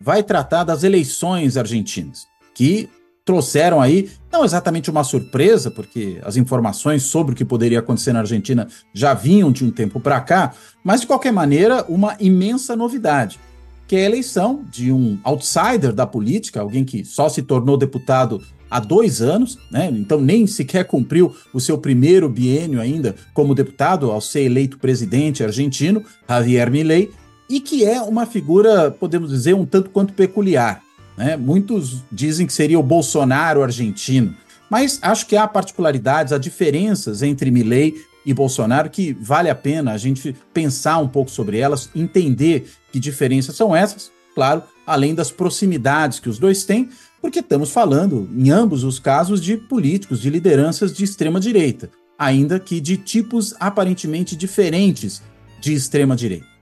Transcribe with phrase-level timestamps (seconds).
[0.00, 2.88] vai tratar das eleições argentinas, que
[3.24, 8.20] trouxeram aí, não exatamente uma surpresa, porque as informações sobre o que poderia acontecer na
[8.20, 10.54] Argentina já vinham de um tempo para cá,
[10.84, 13.40] mas de qualquer maneira, uma imensa novidade,
[13.88, 18.40] que é a eleição de um outsider da política, alguém que só se tornou deputado
[18.70, 19.88] há dois anos, né?
[19.92, 25.42] então nem sequer cumpriu o seu primeiro biênio ainda como deputado ao ser eleito presidente
[25.42, 27.10] argentino, Javier Milei,
[27.48, 30.82] e que é uma figura, podemos dizer, um tanto quanto peculiar.
[31.16, 31.36] Né?
[31.36, 34.34] Muitos dizem que seria o Bolsonaro argentino,
[34.68, 37.94] mas acho que há particularidades, há diferenças entre Milley
[38.24, 42.98] e Bolsonaro que vale a pena a gente pensar um pouco sobre elas, entender que
[42.98, 46.88] diferenças são essas, claro, além das proximidades que os dois têm,
[47.20, 52.58] porque estamos falando, em ambos os casos, de políticos, de lideranças de extrema direita, ainda
[52.58, 55.22] que de tipos aparentemente diferentes
[55.60, 56.55] de extrema direita.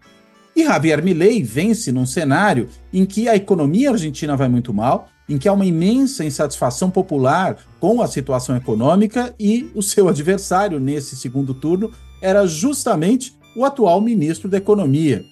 [0.57, 5.37] E Javier Milei vence num cenário em que a economia argentina vai muito mal, em
[5.37, 11.17] que há uma imensa insatisfação popular com a situação econômica e o seu adversário nesse
[11.17, 15.25] segundo turno era justamente o atual ministro da Economia.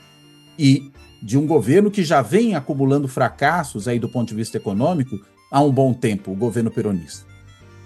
[0.58, 0.90] E
[1.22, 5.60] de um governo que já vem acumulando fracassos aí do ponto de vista econômico há
[5.60, 7.24] um bom tempo, o governo peronista.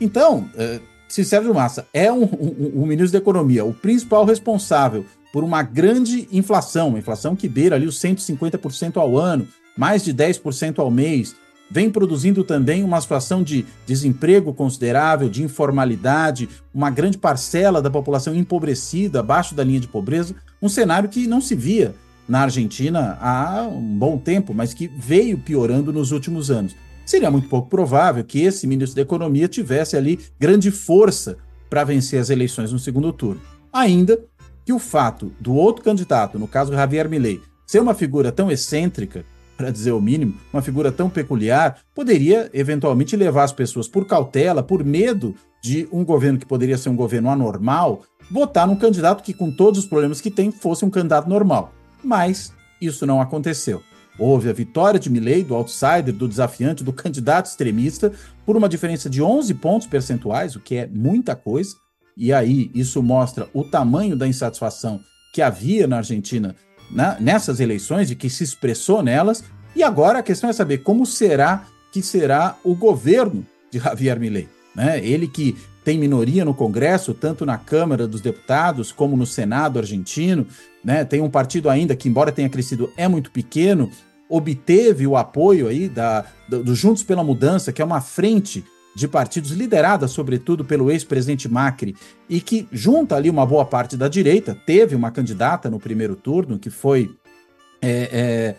[0.01, 5.05] Então, eh, se Sérgio Massa é um, um, um ministro da Economia, o principal responsável
[5.37, 10.79] por uma grande inflação, inflação que beira ali os 150% ao ano, mais de 10%
[10.79, 11.37] ao mês,
[11.71, 18.35] vem produzindo também uma situação de desemprego considerável, de informalidade, uma grande parcela da população
[18.35, 21.95] empobrecida, abaixo da linha de pobreza, um cenário que não se via
[22.27, 26.75] na Argentina há um bom tempo, mas que veio piorando nos últimos anos.
[27.05, 31.37] Seria muito pouco provável que esse ministro da Economia tivesse ali grande força
[31.69, 33.43] para vencer as eleições no segundo turno.
[33.71, 34.19] Ainda
[34.67, 39.25] que o fato do outro candidato, no caso Javier Milei, ser uma figura tão excêntrica,
[39.57, 44.65] para dizer o mínimo, uma figura tão peculiar, poderia eventualmente levar as pessoas por cautela,
[44.65, 49.33] por medo de um governo que poderia ser um governo anormal, votar num candidato que,
[49.33, 51.73] com todos os problemas que tem, fosse um candidato normal.
[52.03, 53.81] Mas isso não aconteceu.
[54.19, 58.13] Houve a vitória de Milley, do outsider, do desafiante, do candidato extremista,
[58.45, 61.77] por uma diferença de 11 pontos percentuais, o que é muita coisa,
[62.17, 65.01] e aí isso mostra o tamanho da insatisfação
[65.33, 66.57] que havia na Argentina
[66.91, 69.45] né, nessas eleições, e que se expressou nelas,
[69.75, 74.49] e agora a questão é saber como será que será o governo de Javier Milei.
[74.75, 75.05] Né?
[75.05, 80.47] Ele que tem minoria no Congresso, tanto na Câmara dos Deputados como no Senado argentino,
[80.85, 81.05] né?
[81.05, 83.91] tem um partido ainda que, embora tenha crescido, é muito pequeno,
[84.29, 88.65] obteve o apoio aí da, do, do Juntos pela Mudança, que é uma frente
[88.97, 91.95] de partidos liderada, sobretudo, pelo ex-presidente Macri,
[92.31, 96.59] e que junta ali uma boa parte da direita, teve uma candidata no primeiro turno,
[96.59, 97.15] que foi
[97.83, 98.57] é, é,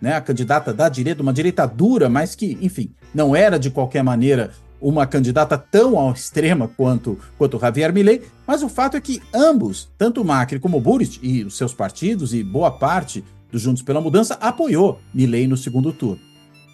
[0.00, 4.04] né, a candidata da direita, uma direita dura, mas que, enfim, não era de qualquer
[4.04, 9.20] maneira uma candidata tão ao extrema quanto, quanto Javier Milei, mas o fato é que
[9.34, 14.00] ambos, tanto Macri como Buric e os seus partidos e boa parte dos Juntos pela
[14.00, 16.22] Mudança apoiou Milei no segundo turno.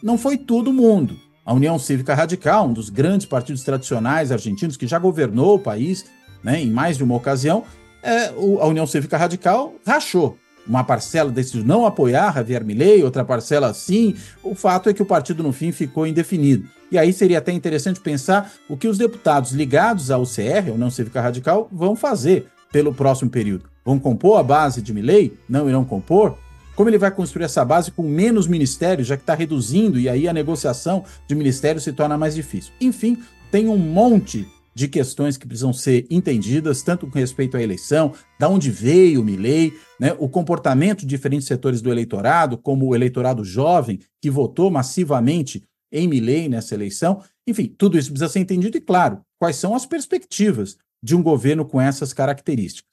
[0.02, 1.29] Não foi todo mundo.
[1.44, 6.04] A União Cívica Radical, um dos grandes partidos tradicionais argentinos que já governou o país
[6.42, 7.64] né, em mais de uma ocasião,
[8.02, 10.36] é, o, a União Cívica Radical rachou.
[10.66, 14.14] Uma parcela decidiu não apoiar Javier Milei, outra parcela sim.
[14.42, 16.68] O fato é que o partido, no fim, ficou indefinido.
[16.92, 21.20] E aí seria até interessante pensar o que os deputados ligados ao CR, União Cívica
[21.20, 23.68] Radical, vão fazer pelo próximo período.
[23.84, 25.36] Vão compor a base de Milei?
[25.48, 26.36] Não irão compor?
[26.75, 30.28] Como ele vai construir essa base com menos ministérios, já que está reduzindo e aí
[30.28, 32.72] a negociação de ministérios se torna mais difícil?
[32.80, 33.18] Enfim,
[33.50, 38.48] tem um monte de questões que precisam ser entendidas, tanto com respeito à eleição, da
[38.48, 43.44] onde veio o Milley, né, o comportamento de diferentes setores do eleitorado, como o eleitorado
[43.44, 45.62] jovem, que votou massivamente
[45.92, 47.22] em Milley nessa eleição.
[47.47, 51.65] Enfim, tudo isso precisa ser entendido e, claro, quais são as perspectivas de um governo
[51.65, 52.89] com essas características.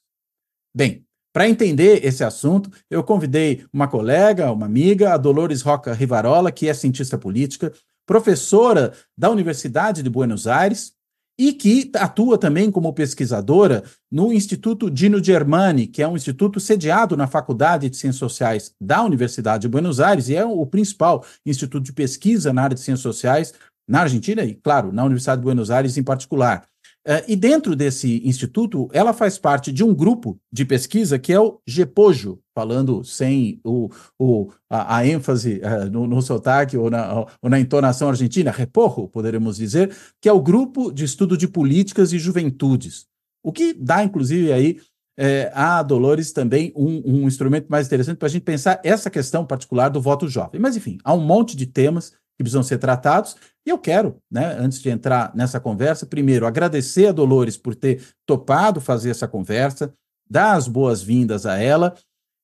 [0.75, 1.06] Bem,
[1.38, 6.68] para entender esse assunto, eu convidei uma colega, uma amiga, a Dolores Roca Rivarola, que
[6.68, 7.72] é cientista política,
[8.07, 10.94] professora da Universidade de Buenos Aires
[11.38, 17.16] e que atua também como pesquisadora no Instituto Dino Germani, que é um instituto sediado
[17.16, 21.84] na Faculdade de Ciências Sociais da Universidade de Buenos Aires e é o principal instituto
[21.84, 23.54] de pesquisa na área de ciências sociais
[23.88, 26.66] na Argentina e, claro, na Universidade de Buenos Aires em particular.
[27.07, 31.39] Uh, e dentro desse instituto, ela faz parte de um grupo de pesquisa que é
[31.39, 33.89] o GEPOJO, falando sem o,
[34.19, 39.07] o, a, a ênfase uh, no, no sotaque ou na, ou na entonação argentina, reporro,
[39.07, 43.06] poderemos dizer, que é o Grupo de Estudo de Políticas e Juventudes.
[43.42, 44.77] O que dá, inclusive, aí
[45.18, 49.45] é, a Dolores também um, um instrumento mais interessante para a gente pensar essa questão
[49.45, 50.60] particular do voto jovem.
[50.60, 53.36] Mas, enfim, há um monte de temas que precisam ser tratados.
[53.66, 58.01] E eu quero, né, antes de entrar nessa conversa, primeiro agradecer a Dolores por ter
[58.25, 59.94] topado fazer essa conversa,
[60.30, 61.95] dar as boas-vindas a ela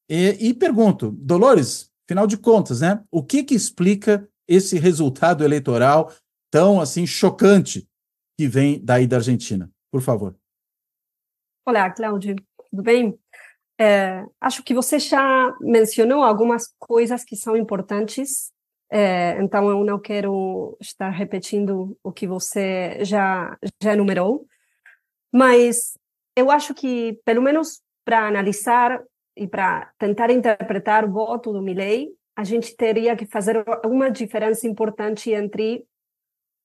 [0.09, 6.11] e, e, pergunto, Dolores, final de contas, né, o que que explica esse resultado eleitoral
[6.51, 7.87] tão assim chocante
[8.37, 9.71] que vem daí da Argentina?
[9.91, 10.35] Por favor.
[11.65, 12.35] Olá, Cláudio,
[12.69, 13.17] tudo bem?
[13.79, 18.52] É, acho que você já mencionou algumas coisas que são importantes
[18.95, 24.45] é, então, eu não quero estar repetindo o que você já, já enumerou,
[25.33, 25.97] mas
[26.35, 29.01] eu acho que, pelo menos para analisar
[29.35, 34.67] e para tentar interpretar o voto do Milley, a gente teria que fazer uma diferença
[34.67, 35.83] importante entre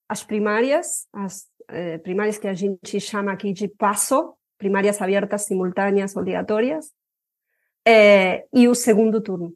[0.06, 6.14] as primárias, as eh, primárias que a gente chama aqui de PASO, primárias abertas, simultâneas,
[6.14, 6.92] obrigatórias,
[7.86, 9.54] eh, e o segundo turno.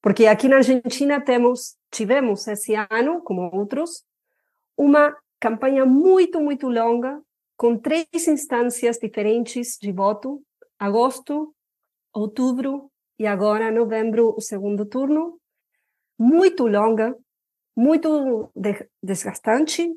[0.00, 4.04] Porque aqui na Argentina temos, tivemos esse ano, como outros,
[4.76, 7.20] uma campanha muito, muito longa,
[7.56, 10.42] com três instâncias diferentes de voto:
[10.78, 11.54] agosto,
[12.12, 15.38] outubro e agora novembro, o segundo turno.
[16.18, 17.16] Muito longa,
[17.74, 18.50] muito
[19.02, 19.90] desgastante,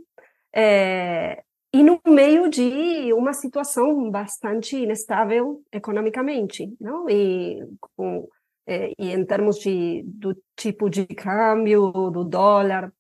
[0.56, 1.44] é,
[1.74, 7.10] e no meio de uma situação bastante inestável economicamente, não?
[7.10, 8.30] E com
[8.68, 12.94] e em termos de, do tipo de câmbio, do dólar.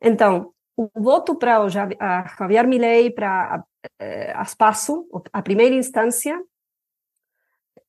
[0.00, 3.64] Então, o voto para o Javier Milei, para
[3.98, 6.40] a, a Spasso, a primeira instância,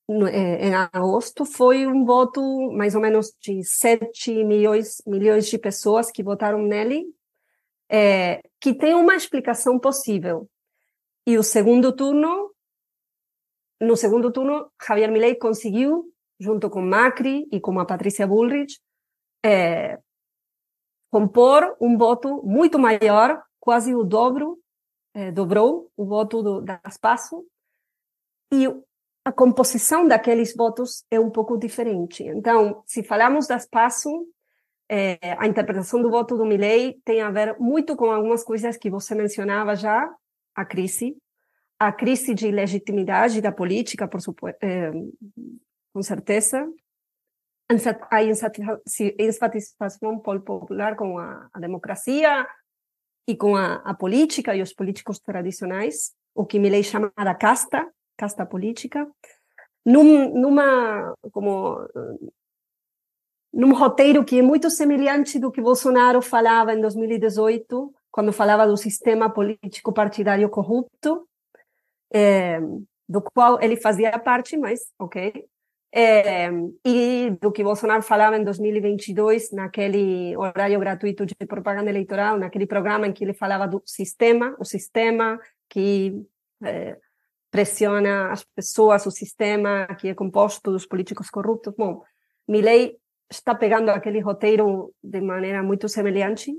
[0.08, 6.12] é, em agosto, foi um voto mais ou menos de 7 milhões, milhões de pessoas
[6.12, 7.06] que votaram nele,
[7.90, 10.48] é, que tem uma explicação possível.
[11.26, 12.54] E o segundo turno,
[13.82, 18.80] no segundo turno, Javier Milei conseguiu junto com Macri e com a Patrícia Bullrich,
[19.44, 20.00] é,
[21.12, 24.60] compor um voto muito maior, quase o dobro,
[25.14, 27.46] é, dobrou o voto do, das PASO,
[28.52, 28.68] e
[29.24, 32.24] a composição daqueles votos é um pouco diferente.
[32.24, 34.28] Então, se falamos das PASO,
[34.88, 38.90] é, a interpretação do voto do Milley tem a ver muito com algumas coisas que
[38.90, 40.08] você mencionava já,
[40.54, 41.18] a crise,
[41.80, 44.92] a crise de legitimidade da política, por supuesto, é,
[45.96, 46.70] com certeza.
[48.12, 48.22] A
[49.18, 52.46] insatisfação popular com a, a democracia
[53.26, 57.90] e com a, a, política e os políticos tradicionais, o que Milley chama da casta,
[58.18, 59.10] casta política,
[59.86, 61.78] num, numa como
[63.54, 68.76] num roteiro que é muito semelhante do que Bolsonaro falava em 2018, quando falava do
[68.76, 71.26] sistema político partidário corrupto,
[72.14, 72.60] é,
[73.08, 75.48] do qual ele fazia parte, mas ok,
[75.94, 76.50] é,
[76.86, 83.08] e do que Bolsonaro falava em 2022, naquele horário gratuito de propaganda eleitoral, naquele programa
[83.08, 86.14] em que ele falava do sistema, o sistema que
[86.64, 86.98] é,
[87.50, 91.74] pressiona as pessoas, o sistema que é composto dos políticos corruptos.
[91.78, 92.02] Bom,
[92.48, 92.98] Milley
[93.32, 96.54] está pegando aquele roteiro de maneira muito semelhante.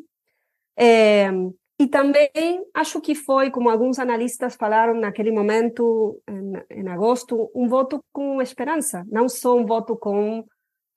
[0.76, 1.30] É,
[1.78, 2.30] e também
[2.72, 8.40] acho que foi, como alguns analistas falaram naquele momento, em, em agosto, um voto com
[8.40, 10.46] esperança, não só um voto com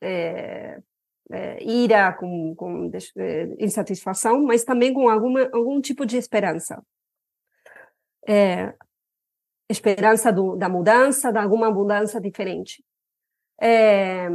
[0.01, 0.79] é,
[1.31, 6.81] é, ira, com, com é, insatisfação, mas também com alguma, algum tipo de esperança.
[8.27, 8.73] É,
[9.69, 12.83] esperança do, da mudança, de alguma mudança diferente.
[13.61, 14.29] É,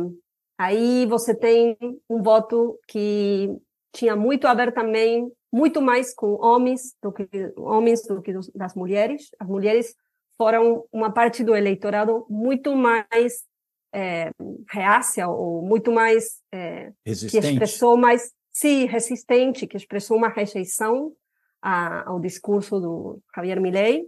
[0.59, 1.77] aí você tem
[2.09, 3.49] um voto que
[3.93, 8.75] tinha muito a ver também muito mais com homens do que homens do que das
[8.75, 9.29] mulheres.
[9.39, 9.95] As mulheres
[10.37, 13.45] foram uma parte do eleitorado muito mais
[13.95, 14.33] é,
[14.69, 21.13] reácia ou muito mais é, que expressou mais sim resistente, que expressou uma rejeição
[21.63, 24.05] a, ao discurso do Javier Milei.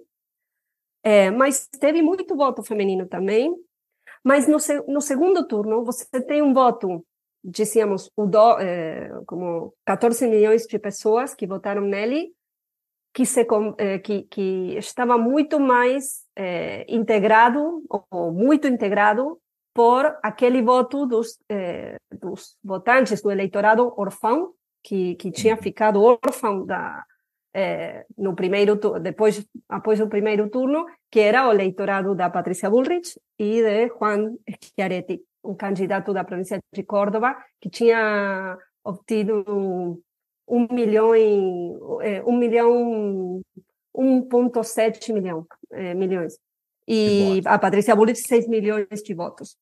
[1.05, 3.55] É, mas teve muito voto feminino também.
[4.25, 4.57] Mas no,
[4.89, 7.07] no segundo turno você tem um voto
[7.47, 12.33] dizíamos, do, eh, como 14 milhões de pessoas que votaram nele,
[13.15, 13.47] que, se,
[14.03, 19.41] que, que estava muito mais eh, integrado, ou muito integrado,
[19.73, 26.65] por aquele voto dos, eh, dos votantes do eleitorado órfão, que, que tinha ficado órfão
[26.65, 27.05] da,
[27.55, 33.19] eh, no primeiro depois após o primeiro turno, que era o eleitorado da Patrícia Bullrich
[33.39, 40.03] e de Juan Schiaretti, um candidato da província de Córdoba, que tinha obtido
[40.49, 43.43] um milhão e é, um milhão
[43.95, 46.39] 1,7 milhão, é, milhões.
[46.87, 49.57] E a Patrícia Bullrich, 6 milhões de votos.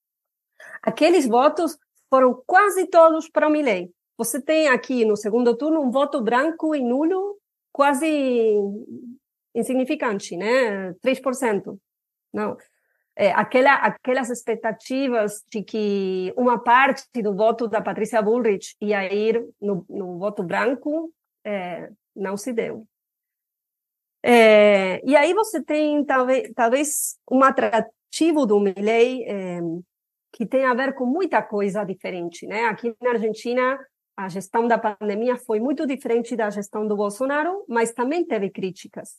[0.82, 1.78] Aqueles votos
[2.10, 3.90] foram quase todos para o Milley.
[4.18, 7.38] Você tem aqui no segundo turno um voto branco e nulo
[7.72, 8.54] quase
[9.54, 10.92] insignificante, né?
[11.02, 11.78] 3%.
[12.32, 12.56] Não
[13.16, 19.44] é, aquela, aquelas expectativas de que uma parte do voto da Patrícia Bullrich ia ir
[19.60, 21.12] no, no voto branco
[21.44, 22.86] é, não se deu.
[24.22, 29.60] É, e aí você tem talvez, talvez um atrativo do Milley é,
[30.32, 32.64] que tem a ver com muita coisa diferente, né?
[32.64, 33.78] Aqui na Argentina
[34.16, 39.18] a gestão da pandemia foi muito diferente da gestão do Bolsonaro, mas também teve críticas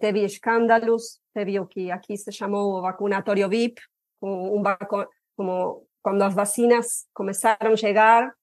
[0.00, 3.80] teve escândalos, teve o que aqui se chamou vacunatório VIP,
[4.22, 4.62] um,
[5.36, 8.34] como quando as vacinas começaram a chegar,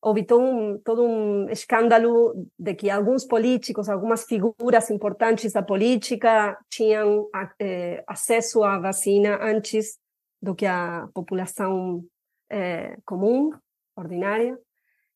[0.00, 6.56] houve todo um, todo um escândalo de que alguns políticos, algumas figuras importantes da política
[6.70, 7.28] tinham
[7.60, 9.98] eh, acesso à vacina antes
[10.40, 12.04] do que a população
[12.48, 13.50] eh, comum,
[13.96, 14.56] ordinária.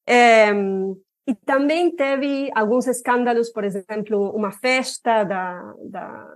[0.07, 0.53] Eh,
[1.27, 6.35] e também teve alguns escândalos, por exemplo, uma festa da, da,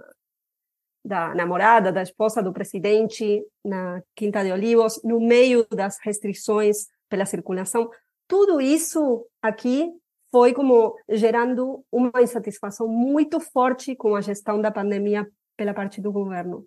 [1.05, 7.27] da namorada, da esposa do presidente na Quinta de Olivos, no meio das restrições pela
[7.27, 7.91] circulação.
[8.29, 9.91] Tudo isso aqui
[10.31, 15.27] foi como gerando uma insatisfação muito forte com a gestão da pandemia
[15.57, 16.65] pela parte do governo.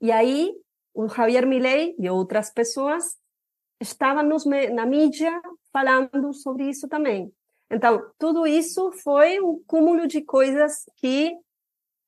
[0.00, 0.52] E aí,
[0.94, 3.16] o Javier Milei e outras pessoas
[3.88, 5.40] estavam nos, na mídia
[5.72, 7.32] falando sobre isso também.
[7.70, 11.34] Então, tudo isso foi um cúmulo de coisas que,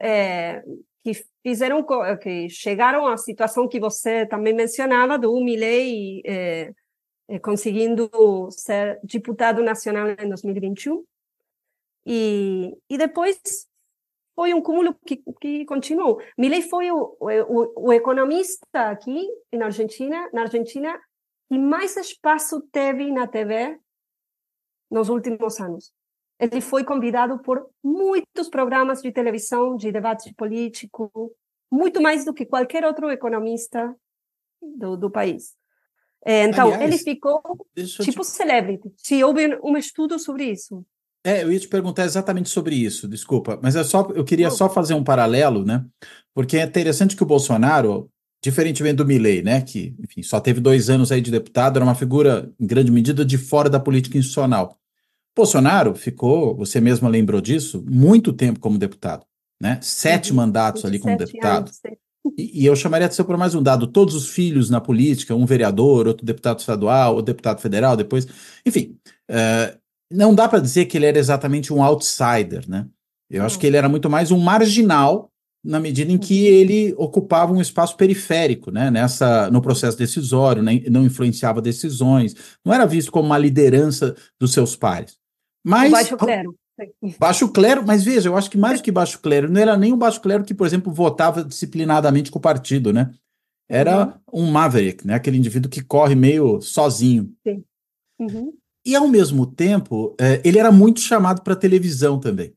[0.01, 0.63] é,
[1.03, 1.85] que fizeram,
[2.21, 6.73] que chegaram à situação que você também mencionava, do Milley é,
[7.29, 8.09] é, conseguindo
[8.51, 11.05] ser deputado nacional em 2021.
[12.07, 13.39] E, e depois
[14.37, 16.21] foi um cúmulo que, que continuou.
[16.39, 21.01] Milley foi o, o, o economista aqui na Argentina, na Argentina
[21.49, 23.79] que mais espaço teve na TV
[24.91, 25.93] nos últimos anos.
[26.39, 31.11] Ele foi convidado por muitos programas de televisão, de debate político,
[31.71, 33.95] muito mais do que qualquer outro economista
[34.61, 35.55] do, do país.
[36.27, 37.41] Então, Aliás, ele ficou
[37.75, 38.27] tipo te...
[38.27, 38.93] celebrity.
[38.97, 40.85] Se houve um estudo sobre isso.
[41.25, 44.69] É, eu ia te perguntar exatamente sobre isso, desculpa, mas é só, eu queria só
[44.71, 45.85] fazer um paralelo, né?
[46.33, 48.09] Porque é interessante que o Bolsonaro,
[48.47, 51.97] Diferentemente do Milley, né, que, enfim, só teve dois anos aí de deputado, era uma
[51.97, 54.79] figura, em grande medida, de fora da política institucional.
[55.35, 59.27] Bolsonaro ficou, você mesma lembrou disso, muito tempo como deputado,
[59.61, 59.81] né?
[59.83, 61.73] Sete mandatos ali como deputado.
[62.39, 65.35] E, e, eu chamaria de atenção para mais um dado: todos os filhos na política,
[65.35, 68.29] um vereador, outro deputado estadual, outro deputado federal, depois.
[68.65, 68.97] Enfim,
[69.29, 69.77] uh,
[70.09, 72.87] não dá para dizer que ele era exatamente um outsider, né?
[73.29, 75.33] Eu acho que ele era muito mais um marginal
[75.67, 76.55] na medida em que uhum.
[76.55, 82.73] ele ocupava um espaço periférico, né, nessa, no processo decisório, né, não influenciava decisões, não
[82.73, 85.19] era visto como uma liderança dos seus pares.
[85.65, 86.55] Mas, o baixo clero.
[87.19, 89.95] Baixo clero, mas veja, eu acho que mais do que baixo clero, não era nem
[89.95, 93.15] o baixo clero que, por exemplo, votava disciplinadamente com o partido, né?
[93.67, 94.43] Era uhum.
[94.45, 95.15] um maverick, né?
[95.15, 97.33] Aquele indivíduo que corre meio sozinho.
[97.49, 97.65] Sim.
[98.21, 98.53] Uhum.
[98.85, 102.53] E, ao mesmo tempo, é, ele era muito chamado para televisão também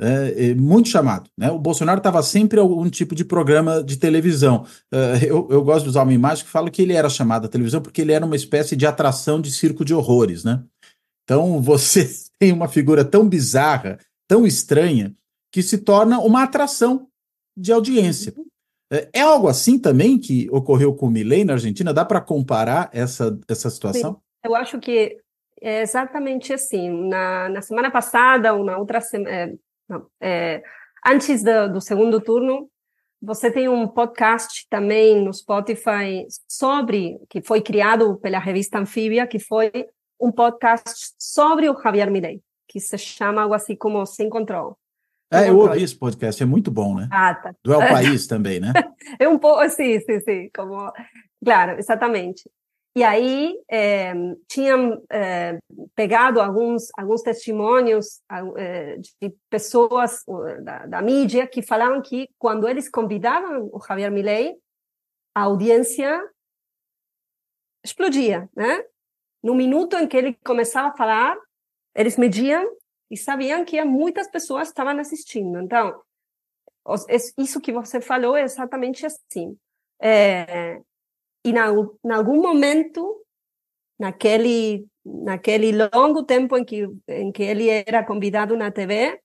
[0.00, 1.28] é, é, muito chamado.
[1.36, 1.50] Né?
[1.50, 4.64] O Bolsonaro estava sempre em algum tipo de programa de televisão.
[4.92, 7.48] Uh, eu, eu, gosto de usar uma imagem que fala que ele era chamado à
[7.48, 10.44] televisão porque ele era uma espécie de atração de circo de horrores.
[10.44, 10.62] Né?
[11.24, 15.14] Então você tem uma figura tão bizarra, tão estranha,
[15.52, 17.08] que se torna uma atração
[17.56, 18.34] de audiência.
[18.92, 21.92] É, é algo assim também que ocorreu com o Milley na Argentina?
[21.92, 24.20] Dá para comparar essa, essa situação?
[24.44, 25.18] Eu acho que
[25.60, 26.88] é exatamente assim.
[27.08, 29.58] Na, na semana passada, ou na outra semana, não.
[30.20, 30.62] É,
[31.06, 32.68] antes do, do segundo turno,
[33.20, 39.38] você tem um podcast também no Spotify sobre que foi criado pela revista Anfíbia, que
[39.38, 39.70] foi
[40.20, 44.74] um podcast sobre o Javier Milei, que se chama algo assim como Sem Controle.
[45.30, 47.08] É, eu ouvi esse podcast, é muito bom, né?
[47.12, 47.54] Ah, tá.
[47.62, 48.72] Do El País também, né?
[49.18, 50.90] é um pouco, sim, sim, sim, como...
[51.44, 52.48] Claro, exatamente.
[52.98, 54.12] E aí é,
[54.48, 55.56] tinham é,
[55.94, 58.20] pegado alguns, alguns testemunhos
[58.56, 60.24] é, de pessoas
[60.64, 64.56] da, da, mídia que falavam que quando eles convidavam o Javier Milei,
[65.32, 66.20] a audiência
[67.84, 68.84] explodia, né?
[69.44, 71.38] No minuto em que ele começava a falar,
[71.94, 72.68] eles mediam
[73.08, 75.60] e sabiam que muitas pessoas estavam assistindo.
[75.60, 76.02] Então,
[77.38, 79.56] isso que você falou é exatamente assim.
[80.02, 80.80] É,
[81.44, 83.24] e na, em algum momento,
[83.98, 89.18] naquele naquele longo tempo em que em que ele era convidado na TV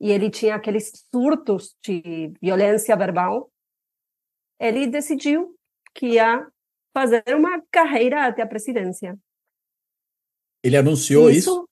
[0.00, 3.50] e ele tinha aqueles surtos de violência verbal,
[4.58, 5.54] ele decidiu
[5.94, 6.46] que ia
[6.92, 9.18] fazer uma carreira até a presidência.
[10.62, 11.50] Ele anunciou isso?
[11.50, 11.69] isso?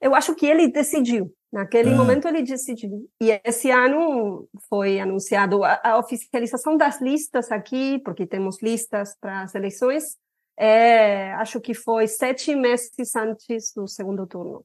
[0.00, 1.32] Eu acho que ele decidiu.
[1.52, 1.96] Naquele ah.
[1.96, 3.08] momento ele decidiu.
[3.20, 9.42] E esse ano foi anunciado a, a, oficialização das listas aqui, porque temos listas para
[9.42, 10.16] as eleições.
[10.58, 14.64] É, acho que foi sete meses antes do segundo turno.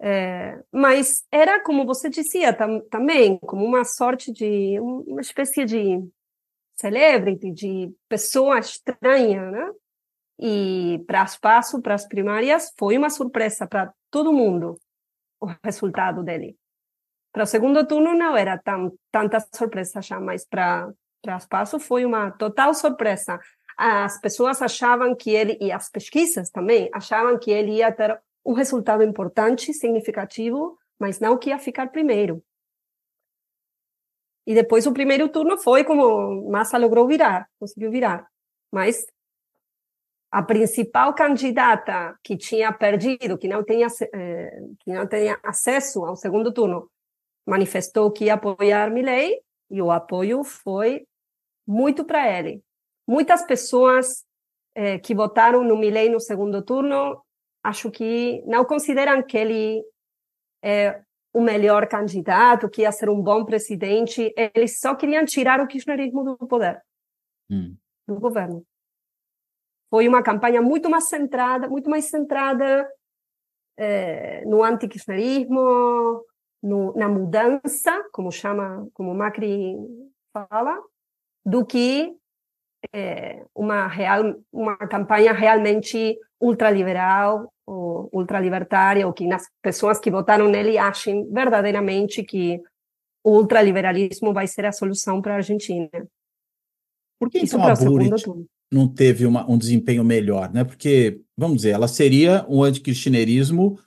[0.00, 5.98] É, mas era, como você dizia tam, também, como uma sorte de, uma espécie de
[6.76, 9.70] celebrity, de pessoa estranha, né?
[10.38, 14.78] E para as passo, para as primárias, foi uma surpresa para todo mundo
[15.40, 16.56] o resultado dele.
[17.32, 20.92] Para o segundo turno não era tão, tanta surpresa já, mas para
[21.26, 23.40] as passo foi uma total surpresa.
[23.76, 28.52] As pessoas achavam que ele, e as pesquisas também, achavam que ele ia ter um
[28.52, 32.42] resultado importante, significativo, mas não que ia ficar primeiro.
[34.46, 38.28] E depois o primeiro turno foi como Massa logrou virar, conseguiu virar.
[38.70, 39.06] Mas
[40.34, 46.16] a principal candidata que tinha perdido, que não tinha, eh, que não tinha acesso ao
[46.16, 46.90] segundo turno,
[47.46, 51.06] manifestou que ia apoiar Milley e o apoio foi
[51.64, 52.64] muito para ele.
[53.06, 54.24] Muitas pessoas
[54.74, 57.22] eh, que votaram no Milley no segundo turno,
[57.62, 59.84] acho que não consideram que ele
[60.64, 61.00] é
[61.32, 66.24] o melhor candidato, que ia ser um bom presidente, eles só queriam tirar o kirchnerismo
[66.24, 66.82] do poder,
[67.48, 67.76] hum.
[68.08, 68.66] do governo.
[69.94, 72.90] Foi uma campanha muito mais centrada, muito mais centrada
[73.76, 76.20] é, no antikirchnerismo,
[76.96, 79.76] na mudança, como chama, como Macri
[80.32, 80.82] fala,
[81.46, 82.12] do que
[82.92, 90.48] é, uma real, uma campanha realmente ultraliberal ou ultralibertária, ou que as pessoas que votaram
[90.48, 92.60] nele achem verdadeiramente que
[93.22, 95.88] o ultraliberalismo vai ser a solução para a Argentina.
[97.16, 98.10] Por que Isso então a Burit
[98.74, 100.64] não teve uma, um desempenho melhor, né?
[100.64, 103.78] Porque, vamos dizer, ela seria um anticristinerismo,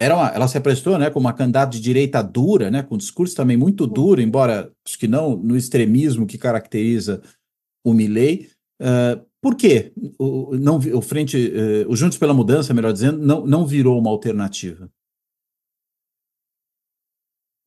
[0.00, 2.98] era uma, ela se apresentou né, como uma candidata de direita dura, né, com um
[2.98, 7.22] discurso também muito duro, embora acho que não no extremismo que caracteriza
[7.84, 8.48] o Milley.
[8.80, 9.92] Uh, por quê?
[10.18, 14.10] O, não, o Frente, uh, o Juntos pela Mudança, melhor dizendo, não, não virou uma
[14.10, 14.90] alternativa?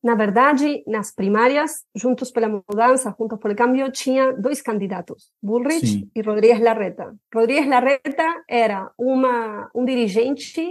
[0.06, 6.10] Na verdade, nas primárias, Juntos pela Mudança, Juntos pelo Cambio, tinha dois candidatos, Bullrich Sim.
[6.14, 7.12] e Rodrigues Larreta.
[7.34, 10.62] Rodrigues Larreta era uma, um dirigente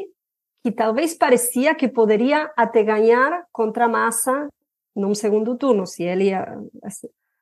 [0.63, 4.48] que talvez parecia que poderia até ganhar contra Massa
[4.95, 6.30] num segundo turno, se ele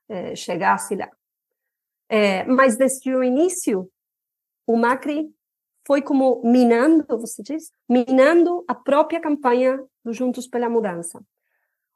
[0.09, 1.11] eh, chegasse lá.
[2.09, 3.87] É, mas desde o início,
[4.65, 5.29] o Macri
[5.85, 11.23] foi como minando, você diz, minando a própria campanha do Juntos pela Mudança.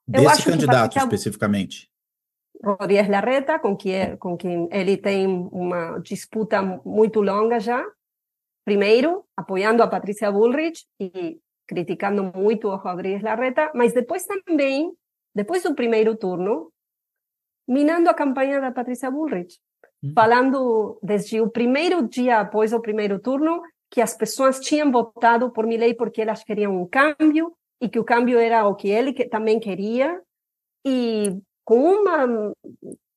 [0.07, 1.89] Desse candidato especificamente?
[2.63, 7.85] Rodrigues Larreta, com quem, com quem ele tem uma disputa muito longa já.
[8.65, 14.91] Primeiro, apoiando a Patrícia Bullrich e criticando muito o Rodrigues Larreta, mas depois também,
[15.35, 16.71] depois do primeiro turno,
[17.67, 19.59] minando a campanha da Patrícia Bullrich.
[20.03, 20.13] Hum.
[20.15, 25.65] Falando desde o primeiro dia após o primeiro turno que as pessoas tinham votado por
[25.65, 29.27] Milley porque elas queriam um câmbio e que o câmbio era o que ele que,
[29.27, 30.21] também queria
[30.85, 32.53] e com uma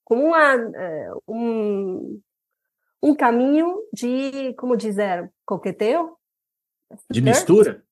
[0.05, 0.57] com uma
[1.29, 2.21] um
[3.03, 6.17] um caminho de como dizer coquetel
[7.11, 7.83] de mistura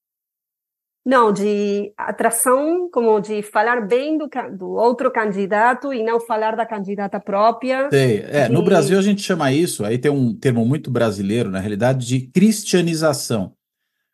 [1.08, 4.28] não, de atração, como de falar bem do,
[4.58, 7.88] do outro candidato e não falar da candidata própria.
[7.88, 8.18] Sei.
[8.28, 12.06] É, No Brasil a gente chama isso, aí tem um termo muito brasileiro, na realidade,
[12.06, 13.54] de cristianização.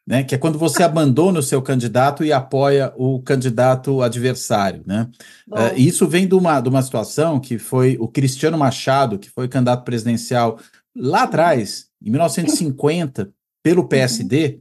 [0.07, 4.83] Né, que é quando você abandona o seu candidato e apoia o candidato adversário.
[4.87, 5.09] Né?
[5.49, 9.49] Uh, isso vem de uma, de uma situação que foi o Cristiano Machado, que foi
[9.49, 10.59] candidato presidencial
[10.95, 14.61] lá atrás, em 1950, pelo PSD,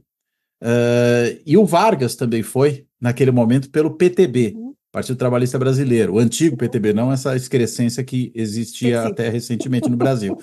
[0.64, 4.74] Uh, e o Vargas também foi, naquele momento, pelo PTB, uhum.
[4.90, 10.38] Partido Trabalhista Brasileiro, o antigo PTB, não essa excrescência que existia até recentemente no Brasil.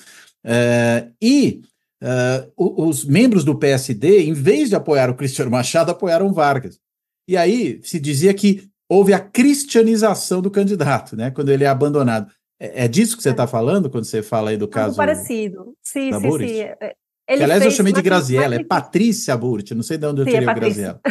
[0.46, 1.62] Uh, e
[2.02, 6.80] uh, os membros do PSD, em vez de apoiar o Cristiano Machado, apoiaram Vargas.
[7.28, 11.32] E aí se dizia que houve a cristianização do candidato, né?
[11.32, 12.32] Quando ele é abandonado.
[12.60, 14.98] É, é disso que você está falando quando você fala aí do caso?
[14.98, 15.76] parecido.
[15.82, 16.60] Sim, sim, sim.
[16.62, 16.96] É,
[17.28, 20.26] ele que, aliás, eu chamei de Graziella, é Patrícia Burti, não sei de onde eu
[20.26, 21.02] sim, tirei é o Graziella.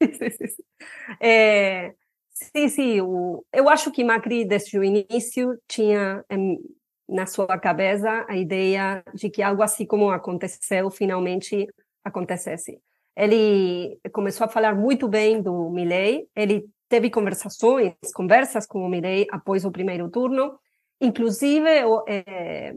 [1.20, 1.92] é,
[2.32, 3.00] sim, sim.
[3.00, 6.24] O, eu acho que Macri, desde o início, tinha
[7.12, 11.66] na sua cabeça a ideia de que algo assim como aconteceu finalmente
[12.04, 12.80] acontecesse.
[13.16, 19.26] Ele começou a falar muito bem do Milley, ele teve conversações, conversas com o Milley
[19.30, 20.58] após o primeiro turno,
[21.00, 22.74] inclusive eu, é,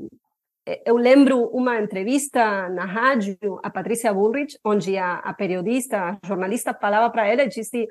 [0.85, 6.73] eu lembro uma entrevista na rádio a Patrícia Bullrich, onde a, a periodista, a jornalista
[6.73, 7.87] falava para ela e disse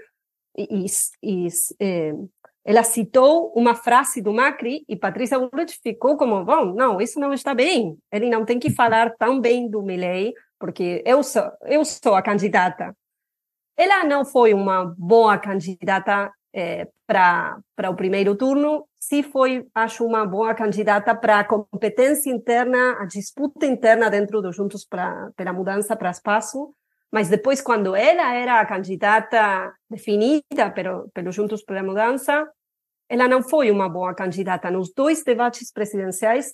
[0.57, 0.87] e, e,
[1.23, 1.49] e,
[1.81, 2.13] é,
[2.65, 7.33] ela citou uma frase do Macri e Patrícia Bullrich ficou como, bom, não, isso não
[7.33, 7.99] está bem.
[8.11, 12.23] Ele não tem que falar tão bem do Milley, porque eu sou, eu sou a
[12.23, 12.97] candidata.
[13.77, 20.25] Ela não foi uma boa candidata é, para o primeiro turno, se foi, acho, uma
[20.25, 25.95] boa candidata para a competência interna, a disputa interna dentro do Juntos pra, pela Mudança
[25.95, 26.73] para Espaço,
[27.15, 32.45] mas depois, quando ela era a candidata definida pelo, pelo Juntos pela Mudança,
[33.09, 34.69] ela não foi uma boa candidata.
[34.69, 36.53] Nos dois debates presidenciais,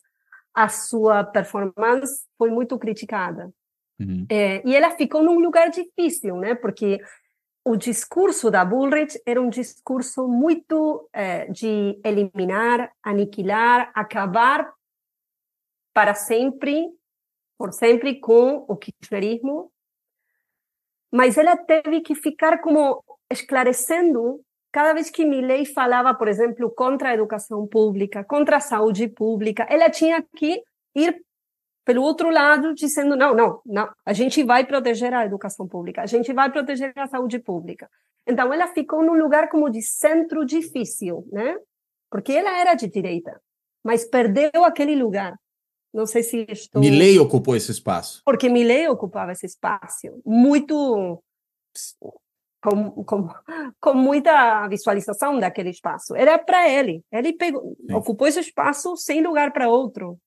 [0.53, 3.51] a sua performance foi muito criticada.
[3.99, 4.27] Uhum.
[4.29, 6.55] É, e ela ficou num lugar difícil, né?
[6.55, 7.01] Porque
[7.64, 14.70] o discurso da Bullrich era um discurso muito é, de eliminar, aniquilar, acabar
[15.94, 16.87] para sempre,
[17.57, 19.73] por sempre, com o kirchnerismo
[21.12, 24.40] mas ela teve que ficar como esclarecendo
[24.73, 29.66] cada vez que Milley falava, por exemplo, contra a educação pública, contra a saúde pública,
[29.68, 30.62] ela tinha que
[30.94, 31.20] ir
[31.85, 36.07] pelo outro lado dizendo não, não, não, a gente vai proteger a educação pública, a
[36.07, 37.90] gente vai proteger a saúde pública.
[38.27, 41.57] Então ela ficou num lugar como de centro difícil, né?
[42.09, 43.40] Porque ela era de direita,
[43.83, 45.35] mas perdeu aquele lugar.
[45.92, 46.81] Não sei se estou.
[46.81, 48.22] Milley ocupou esse espaço.
[48.24, 51.22] Porque Milley ocupava esse espaço muito.
[52.62, 53.29] Com, com,
[53.81, 56.14] com muita visualização daquele espaço.
[56.14, 57.03] Era para ele.
[57.11, 60.18] Ele pegou, ocupou esse espaço sem lugar para outro.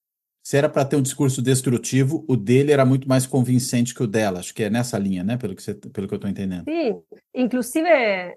[0.43, 4.07] Se era para ter um discurso destrutivo, o dele era muito mais convincente que o
[4.07, 4.39] dela.
[4.39, 5.37] Acho que é nessa linha, né?
[5.37, 6.65] Pelo que, você, pelo que eu estou entendendo.
[6.65, 7.01] Sim.
[7.33, 8.35] Inclusive, é,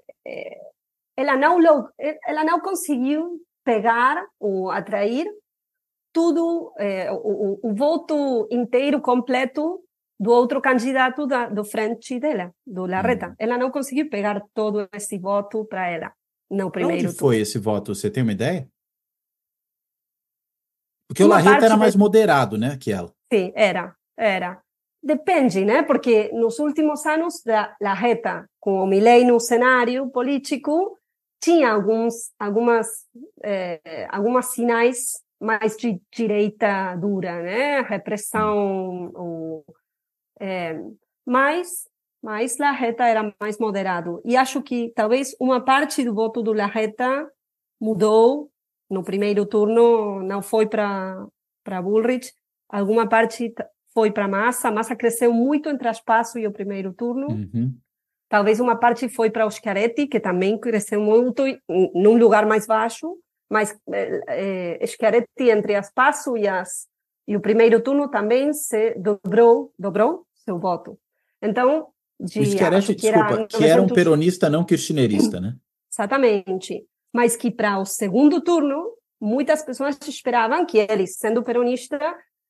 [1.17, 1.59] ela, não,
[1.99, 5.27] ela não conseguiu pegar ou atrair
[6.17, 9.85] tudo, é, o, o, voto inteiro completo
[10.19, 13.29] do outro candidato da, do frente dela, do Larreta.
[13.29, 13.35] Hum.
[13.39, 16.11] Ela não conseguiu pegar todo esse voto para ela
[16.51, 17.95] no primeiro Onde foi esse voto?
[17.95, 18.67] Você tem uma ideia?
[21.07, 21.99] Porque uma o Larreta era mais de...
[21.99, 23.13] moderado, né, que ela.
[23.31, 24.63] Sim, era, era.
[25.03, 25.83] Depende, né?
[25.83, 30.99] Porque nos últimos anos, a Larreta, com o Milei no cenário político,
[31.43, 32.87] tinha alguns, algumas,
[33.45, 37.83] eh, algumas sinais mais de direita dura, né?
[37.83, 39.65] Repressão, ou,
[40.41, 40.81] é,
[41.25, 41.89] mas,
[42.23, 44.21] mas Larreta era mais moderado.
[44.25, 47.31] E acho que talvez uma parte do voto do Larreta
[47.81, 48.51] mudou
[48.91, 51.27] no primeiro turno, não foi para
[51.65, 52.33] para Bullrich,
[52.69, 53.53] alguma parte
[53.93, 54.71] foi para Massa.
[54.71, 57.27] Massa cresceu muito entre as Passo e o primeiro turno.
[57.27, 57.77] Uhum.
[58.29, 63.19] Talvez uma parte foi para Schiaretti, que também cresceu muito, num lugar mais baixo
[63.51, 63.77] mas
[64.29, 66.87] é, Schiaretti entre as PASSO e, as,
[67.27, 70.99] e o primeiro turno também se dobrou, dobrou seu voto.
[71.41, 75.57] Então, de, Schiaretti, que desculpa, era, que era um peronista não kirchnerista, né?
[75.93, 76.85] Exatamente.
[77.13, 81.99] Mas que para o segundo turno, muitas pessoas esperavam que ele, sendo peronista,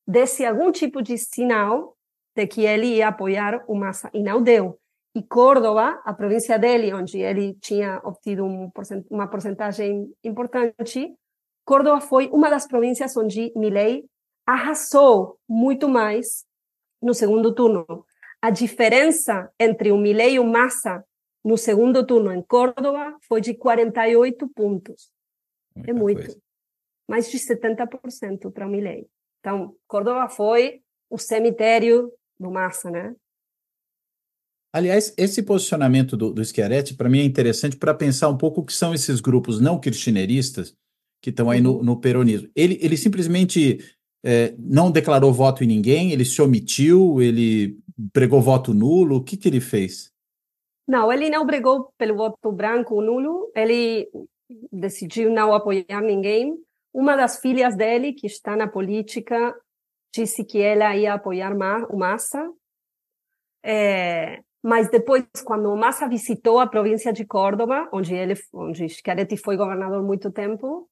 [0.07, 1.97] desse algum tipo de sinal
[2.35, 4.79] de que ele ia apoiar o Massa, e não deu
[5.17, 8.71] e Córdoba, a província dele, onde ele tinha obtido um
[9.09, 11.11] uma porcentagem importante,
[11.65, 14.05] Córdoba foi uma das províncias onde Milei
[14.45, 16.45] arrasou muito mais
[17.01, 18.05] no segundo turno.
[18.43, 21.03] A diferença entre o Milei e o Massa
[21.43, 25.11] no segundo turno em Córdoba foi de 48 pontos.
[25.75, 26.25] Muita é muito.
[26.27, 26.41] Coisa.
[27.09, 29.09] Mais de 70% para o Milei.
[29.41, 33.17] Então, Córdoba foi o cemitério do Massa, né?
[34.77, 38.63] Aliás, esse posicionamento do, do Schiaretti, para mim, é interessante para pensar um pouco o
[38.63, 40.77] que são esses grupos não kirchneristas
[41.23, 41.83] que estão aí no, uhum.
[41.83, 42.51] no, peronismo.
[42.55, 43.79] Ele, ele simplesmente
[44.23, 47.79] é, não declarou voto em ninguém, ele se omitiu, ele
[48.13, 49.17] pregou voto nulo.
[49.17, 50.13] O que, que ele fez?
[50.87, 54.07] Não, ele não pregou pelo voto branco ou nulo, ele
[54.71, 56.55] decidiu não apoiar ninguém.
[56.93, 59.59] Uma das filhas dele, que está na política,
[60.15, 61.55] disse que ela ia apoiar
[61.89, 62.53] o Massa,
[63.65, 69.57] é, mas depois, quando Massa visitou a província de Córdoba, onde ele, onde Schiaretti foi
[69.57, 70.91] governador muito tempo,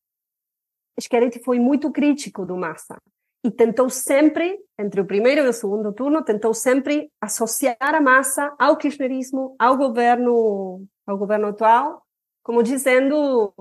[1.00, 2.96] Schiaretti foi muito crítico do Massa
[3.44, 8.54] e tentou sempre, entre o primeiro e o segundo turno, tentou sempre associar a Massa
[8.60, 12.00] ao kirchnerismo, ao governo, ao governo atual,
[12.44, 13.52] como dizendo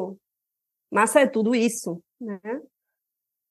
[0.92, 2.40] Massa é tudo isso, né?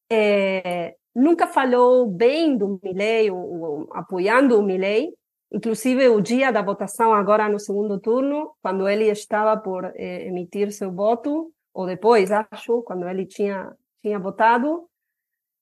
[0.08, 3.30] É, nunca falou bem do Milley,
[3.90, 5.12] apoiando o Milley,
[5.52, 10.72] inclusive o dia da votação agora no segundo turno, quando ele estava por eh, emitir
[10.72, 14.88] seu voto, ou depois, acho, quando ele tinha tinha votado,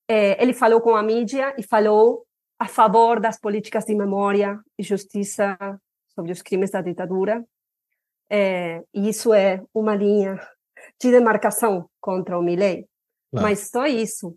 [0.09, 2.27] eh, ele falou com a mídia e falou
[2.59, 5.57] a favor das políticas de memória e justiça
[6.09, 7.45] sobre os crimes da ditadura.
[8.31, 10.41] Eh, e isso é uma linha
[11.01, 12.87] de demarcação contra o Milley.
[13.33, 14.37] Mas só isso.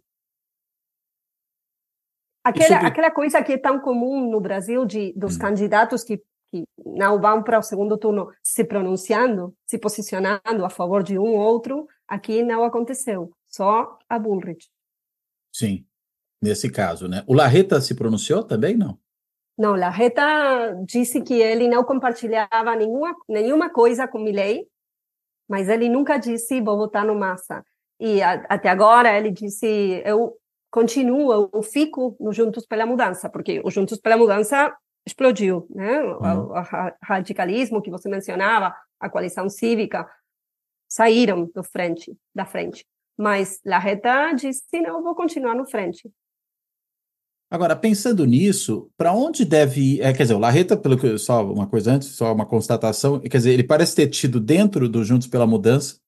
[2.44, 2.88] Aquela, sobre...
[2.88, 5.40] aquela coisa que é tão comum no Brasil de dos hum.
[5.40, 11.04] candidatos que, que não vão para o segundo turno se pronunciando, se posicionando a favor
[11.04, 13.32] de um ou outro, aqui não aconteceu.
[13.46, 14.68] Só a Bullrich.
[15.54, 15.86] Sim,
[16.42, 17.24] nesse caso, né?
[17.28, 18.98] O Larreta se pronunciou também, não?
[19.58, 20.24] Não, Larreta
[20.86, 24.68] disse que ele não compartilhava nenhuma, nenhuma coisa com Milley,
[25.48, 27.64] mas ele nunca disse vou votar no Massa.
[28.00, 30.36] E a, até agora ele disse eu
[30.74, 36.02] continuo, eu fico no Juntos pela Mudança, porque o Juntos pela Mudança explodiu, né?
[36.02, 36.18] Uhum.
[36.18, 36.64] O, o,
[37.04, 40.10] radicalismo que você mencionava, a coalição cívica,
[40.90, 42.84] saíram do frente, da frente.
[43.16, 46.12] Mas Larreta disse, não, vou continuar no frente.
[47.52, 50.02] Agora, pensando nisso, para onde deve ir?
[50.02, 53.38] É, quer dizer, o Larreta, pelo que só uma coisa antes, só uma constatação, quer
[53.38, 56.02] dizer, ele parece ter tido dentro do Juntos pela Mudança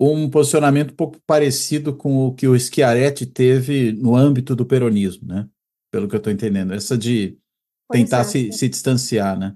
[0.00, 5.28] um posicionamento um pouco parecido com o que o Schiaretti teve no âmbito do peronismo,
[5.28, 5.46] né?
[5.92, 7.36] Pelo que eu estou entendendo, essa de
[7.92, 8.24] tentar é.
[8.24, 9.54] se, se distanciar, né?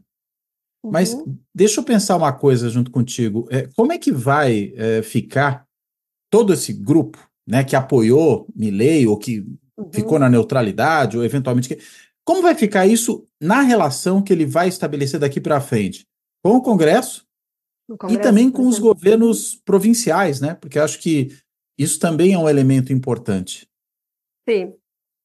[0.84, 0.90] Uhum.
[0.90, 1.16] Mas
[1.54, 3.48] deixa eu pensar uma coisa junto contigo.
[3.50, 5.66] É, como é que vai é, ficar
[6.30, 9.40] todo esse grupo, né, que apoiou Milley ou que
[9.78, 9.90] uhum.
[9.92, 11.78] ficou na neutralidade ou eventualmente
[12.24, 16.06] como vai ficar isso na relação que ele vai estabelecer daqui para frente
[16.42, 17.24] com o Congresso,
[17.88, 20.54] Congresso, e também com os governos provinciais, né?
[20.54, 21.28] Porque acho que
[21.78, 23.68] isso também é um elemento importante.
[24.48, 24.74] Sim,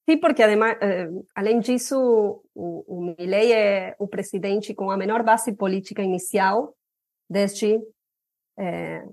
[0.08, 5.52] sim, porque eh, além disso, o, o Milley é o presidente com a menor base
[5.52, 6.74] política inicial
[7.28, 7.80] desde
[8.58, 9.04] eh,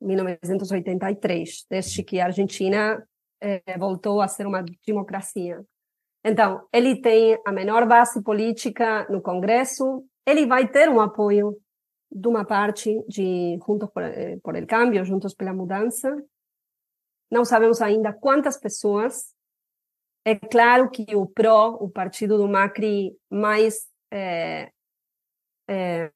[0.00, 3.06] 1983, desde que a Argentina
[3.40, 5.64] eh, voltou a ser uma democracia.
[6.24, 11.56] Então, ele tem a menor base política no Congresso, ele vai ter um apoio
[12.10, 16.16] de uma parte de Juntos por, eh, por el Cambio, Juntos pela Mudança.
[17.30, 19.34] Não sabemos ainda quantas pessoas.
[20.24, 24.70] É claro que o PRO, o partido do Macri mais é,
[25.68, 26.10] é,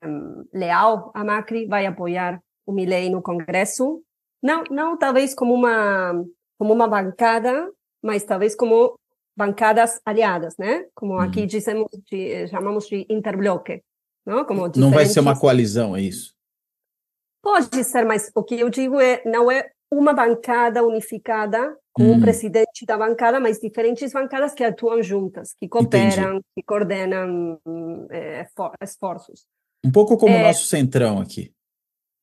[0.52, 4.02] leal a Macri, vai apoiar o Milley no Congresso,
[4.42, 6.12] não, não talvez como uma
[6.58, 7.72] como uma bancada,
[8.02, 8.98] mas talvez como
[9.34, 10.86] bancadas aliadas, né?
[10.94, 11.20] Como uhum.
[11.20, 13.82] aqui dizemos, de, chamamos de interbloque,
[14.26, 14.44] não?
[14.44, 14.80] Como diferentes...
[14.80, 16.34] Não vai ser uma coalizão, é isso?
[17.42, 22.12] Pode ser, mas o que eu digo é não é uma bancada unificada com um
[22.12, 22.20] hum.
[22.20, 26.44] presidente da bancada, mas diferentes bancadas que atuam juntas, que cooperam, Entendi.
[26.54, 27.58] que coordenam
[28.10, 28.46] é,
[28.82, 29.46] esforços.
[29.84, 30.42] Um pouco como o é...
[30.42, 31.52] nosso centrão aqui.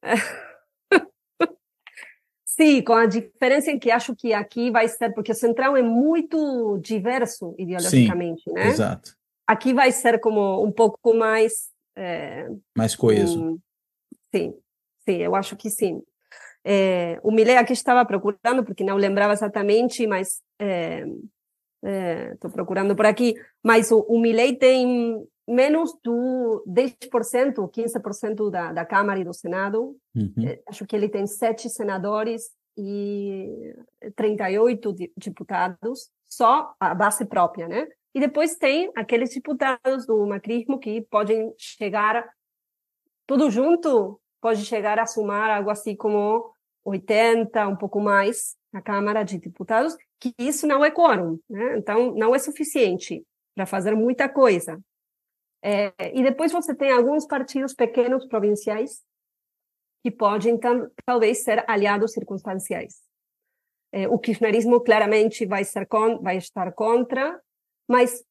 [2.46, 5.84] Sim, com a diferença em que acho que aqui vai ser, porque o Centrão é
[5.84, 8.68] muito diverso ideologicamente, Sim, né?
[8.68, 9.16] Exato.
[9.46, 11.70] Aqui vai ser como um pouco mais.
[11.98, 13.44] É, mais coeso.
[13.44, 13.60] Um,
[14.34, 14.54] sim,
[15.04, 16.02] sim, eu acho que sim.
[16.64, 23.06] É, o Milei aqui estava procurando, porque não lembrava exatamente, mas estou é, procurando por
[23.06, 23.34] aqui.
[23.64, 29.96] Mas o, o Milei tem menos do 10%, 15% da, da Câmara e do Senado.
[30.14, 30.34] Uhum.
[30.46, 33.74] Eh, acho que ele tem sete senadores e
[34.16, 37.88] 38 deputados, só a base própria, né?
[38.18, 42.28] E depois tem aqueles deputados do macrismo que podem chegar,
[43.28, 46.52] tudo junto, pode chegar a somar algo assim como
[46.84, 51.78] 80, um pouco mais, na Câmara de Deputados, que isso não é quórum, né?
[51.78, 54.82] Então, não é suficiente para fazer muita coisa.
[55.64, 59.04] É, e depois você tem alguns partidos pequenos provinciais
[60.04, 60.60] que podem,
[61.06, 62.96] talvez, ser aliados circunstanciais.
[63.92, 67.40] É, o kirchnerismo claramente vai, ser con vai estar contra,
[67.88, 68.23] mas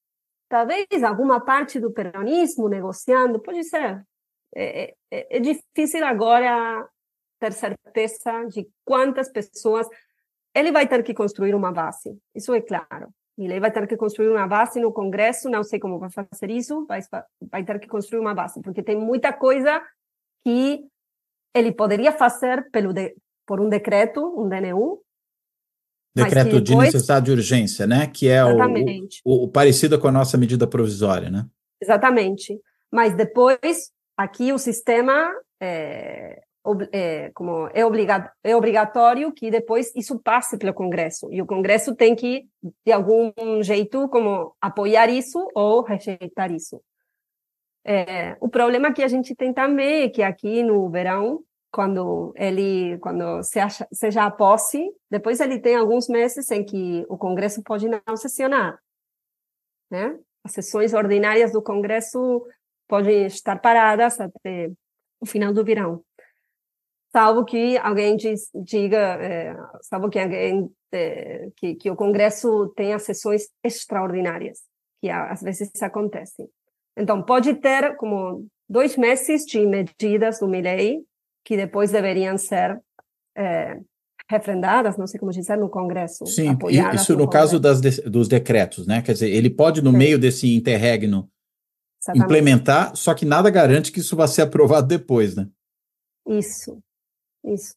[0.48, 4.04] talvez alguma parte do peronismo negociando, pode ser.
[4.54, 6.88] É, é, é difícil agora
[7.38, 9.86] ter certeza de quantas pessoas.
[10.54, 13.12] Ele vai ter que construir uma base, isso é claro.
[13.36, 16.86] Milley vai ter que construir uma base no Congresso, não sei como vai fazer isso,
[16.86, 17.00] vai,
[17.50, 19.82] vai ter que construir uma base, porque tem muita coisa
[20.42, 20.86] que
[21.54, 23.14] ele poderia fazer pelo de,
[23.46, 25.02] por um decreto, um DNU.
[26.24, 28.06] Decreto depois, de necessidade de urgência, né?
[28.06, 28.56] Que é o,
[29.24, 31.46] o, o, parecido com a nossa medida provisória, né?
[31.80, 32.58] Exatamente.
[32.90, 36.40] Mas depois, aqui o sistema é,
[36.92, 41.94] é, como é, obrigado, é obrigatório que depois isso passe pelo Congresso e o Congresso
[41.94, 42.46] tem que
[42.84, 46.80] de algum jeito como apoiar isso ou rejeitar isso.
[47.84, 51.40] É, o problema que a gente tem também é que aqui no verão,
[51.72, 57.18] quando ele, quando seja, seja a posse, depois ele tem alguns meses em que o
[57.18, 58.78] Congresso pode não sessionar,
[59.90, 60.18] né?
[60.44, 62.46] As sessões ordinárias do Congresso
[62.88, 64.70] podem estar paradas até
[65.20, 66.04] o final do verão
[67.16, 72.98] salvo que alguém diz, diga, é, salvo que alguém é, que, que o Congresso tenha
[72.98, 74.60] sessões extraordinárias,
[75.00, 76.46] que às vezes acontecem.
[76.94, 81.06] Então, pode ter como dois meses de medidas do Milley
[81.46, 82.82] que depois deveriam ser
[83.38, 83.78] é,
[84.28, 86.26] refrendadas, não sei como dizer, no Congresso.
[86.26, 86.58] Sim,
[86.92, 89.00] isso no, no caso das, dos decretos, né?
[89.00, 89.96] Quer dizer, ele pode, no Sim.
[89.96, 91.30] meio desse interregno,
[92.02, 92.24] Exatamente.
[92.24, 95.48] implementar, só que nada garante que isso vá ser aprovado depois, né?
[96.28, 96.82] Isso.
[97.44, 97.76] Isso.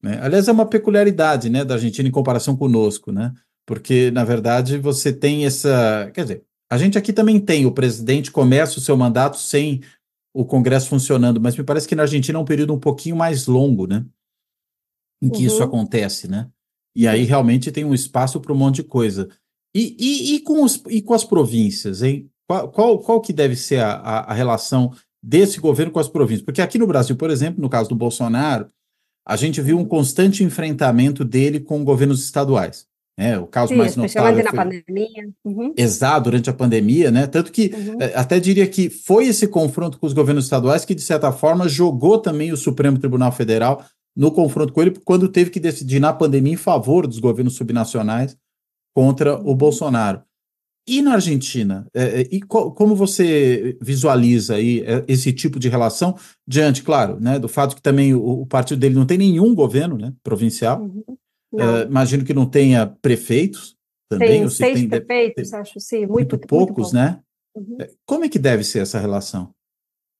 [0.00, 0.20] Né?
[0.22, 3.34] Aliás, é uma peculiaridade né, da Argentina em comparação conosco, né?
[3.66, 6.08] Porque, na verdade, você tem essa.
[6.14, 9.80] Quer dizer, a gente aqui também tem, o presidente começa o seu mandato sem
[10.36, 13.46] o Congresso funcionando, mas me parece que na Argentina é um período um pouquinho mais
[13.46, 14.04] longo, né?
[15.22, 15.46] Em que uhum.
[15.46, 16.50] isso acontece, né?
[16.94, 19.30] E aí realmente tem um espaço para um monte de coisa.
[19.74, 22.30] E, e, e, com os, e com as províncias, hein?
[22.46, 26.44] Qual, qual, qual que deve ser a, a, a relação desse governo com as províncias?
[26.44, 28.70] Porque aqui no Brasil, por exemplo, no caso do Bolsonaro,
[29.26, 32.86] a gente viu um constante enfrentamento dele com governos estaduais.
[33.18, 33.38] Né?
[33.38, 35.28] O caso Sim, mais notável na pandemia.
[35.42, 35.72] Uhum.
[35.76, 37.26] Exato, durante a pandemia, né?
[37.26, 37.96] Tanto que uhum.
[38.00, 41.66] Eh, até diria que foi esse confronto com os governos estaduais que, de certa forma,
[41.66, 43.82] jogou também o Supremo Tribunal Federal
[44.14, 48.36] no confronto com ele, quando teve que decidir na pandemia em favor dos governos subnacionais
[48.94, 49.56] contra o uhum.
[49.56, 50.22] Bolsonaro.
[50.88, 56.82] E na Argentina, é, e co como você visualiza aí esse tipo de relação diante,
[56.82, 60.12] claro, né, do fato que também o, o partido dele não tem nenhum governo, né,
[60.22, 60.82] provincial.
[60.82, 61.16] Uhum.
[61.58, 63.76] É, imagino que não tenha prefeitos
[64.08, 64.40] também.
[64.40, 67.20] Tem seis tem, prefeitos, tem, acho, sim, muito, muito poucos, muito né?
[67.54, 67.78] Uhum.
[67.80, 69.54] É, como é que deve ser essa relação?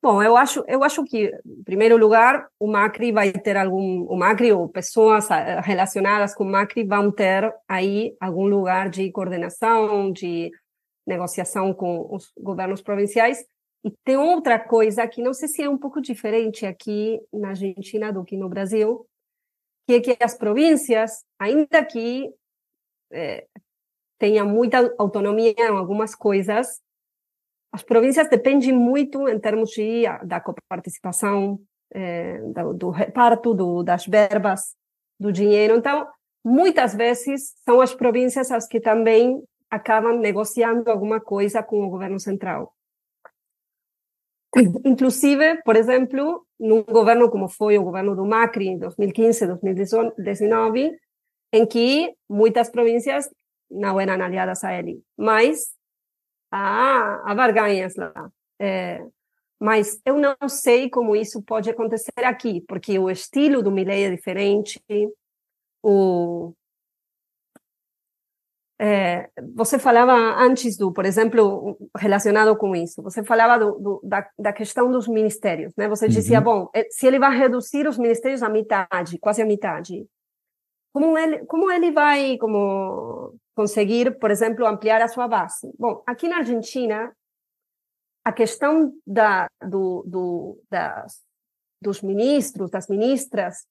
[0.02, 4.16] Bom, eu acho, eu acho que, em primeiro lugar, o Macri vai ter algum, o
[4.16, 10.12] Macri ou pessoas eh, relacionadas com o Macri vão ter aí algum lugar de coordenação,
[10.12, 10.52] de
[11.06, 13.44] negociação com os governos provinciais.
[13.84, 18.12] E tem outra coisa que não sei se é um pouco diferente aqui na Argentina
[18.12, 19.06] do que no Brasil,
[19.86, 22.28] que é que as províncias, ainda que
[23.12, 23.46] é,
[24.18, 26.80] tenha muita autonomia em algumas coisas,
[27.72, 31.60] as províncias dependem muito em termos de, da coparticipação,
[31.92, 34.74] é, do, do, reparto do, das verbas,
[35.20, 35.76] do dinheiro.
[35.76, 36.08] Então,
[36.44, 42.18] muitas vezes são as províncias as que também acabam negociando alguma coisa com o governo
[42.18, 42.72] central.
[44.84, 50.96] Inclusive, por exemplo, num governo como foi o governo do Macri em 2015, 2019,
[51.52, 53.28] em que muitas províncias
[53.70, 55.74] não eram aliadas a ele, mas
[56.50, 58.30] há, há barganhas lá.
[58.58, 59.04] É,
[59.60, 64.10] mas eu não sei como isso pode acontecer aqui, porque o estilo do Milley é
[64.10, 64.80] diferente,
[65.82, 66.52] o,
[68.78, 74.28] é, você falava antes do, por exemplo, relacionado com isso, você falava do, do, da,
[74.38, 75.88] da, questão dos ministérios, né?
[75.88, 76.44] Você dizia, uhum.
[76.44, 80.06] bom, é, se ele vai reduzir os ministérios à metade, quase à metade,
[80.92, 85.72] como ele, como ele vai como conseguir, por exemplo, ampliar a sua base?
[85.78, 87.14] Bom, aqui na Argentina,
[88.24, 91.22] a questão da, do, do, das,
[91.80, 93.66] dos ministros, das ministras,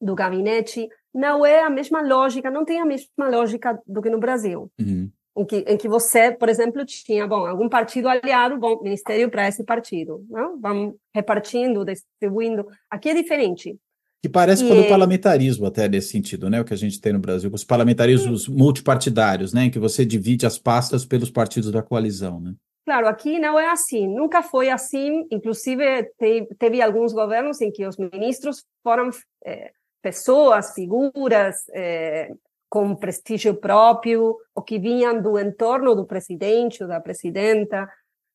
[0.00, 4.20] do gabinete, não é a mesma lógica, não tem a mesma lógica do que no
[4.20, 4.70] Brasil.
[4.78, 5.10] Uhum.
[5.38, 9.48] Em, que, em que você, por exemplo, tinha, bom, algum partido aliado, bom, ministério para
[9.48, 10.60] esse partido, não?
[10.60, 12.66] vamos repartindo, distribuindo.
[12.90, 13.76] Aqui é diferente.
[14.22, 16.60] Que parece e com o parlamentarismo até nesse sentido, né?
[16.60, 19.64] O que a gente tem no Brasil, os parlamentarismos multipartidários, né?
[19.64, 22.54] Em que você divide as pastas pelos partidos da coalizão, né?
[22.84, 25.26] Claro, aqui não é assim, nunca foi assim.
[25.30, 29.10] Inclusive, teve, teve alguns governos em que os ministros foram
[29.44, 29.70] é,
[30.06, 32.32] pessoas, figuras é,
[32.68, 37.90] com prestígio próprio, ou que vinham do entorno do presidente ou da presidenta.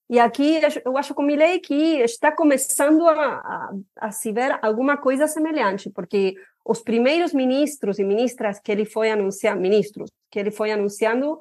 [0.10, 4.98] E aqui eu acho com Milei que está começando a, a, a, se ver alguma
[4.98, 10.52] coisa semelhante, porque os primeiros ministros e ministras que ele foi anunciando, ministros que ele
[10.52, 11.40] foi anunciando,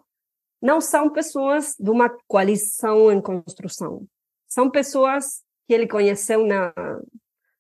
[0.62, 4.06] não são pessoas de uma coalição em construção.
[4.46, 6.72] São pessoas que ele conheceu na,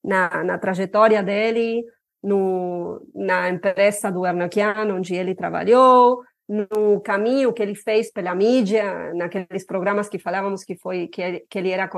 [0.04, 1.84] na, na trajetória dele,
[2.22, 9.14] no, na empresa do Ernakian, onde ele trabalhou, no caminho que ele fez pela mídia,
[9.14, 11.88] naqueles programas que falávamos que foi que ele, que ele era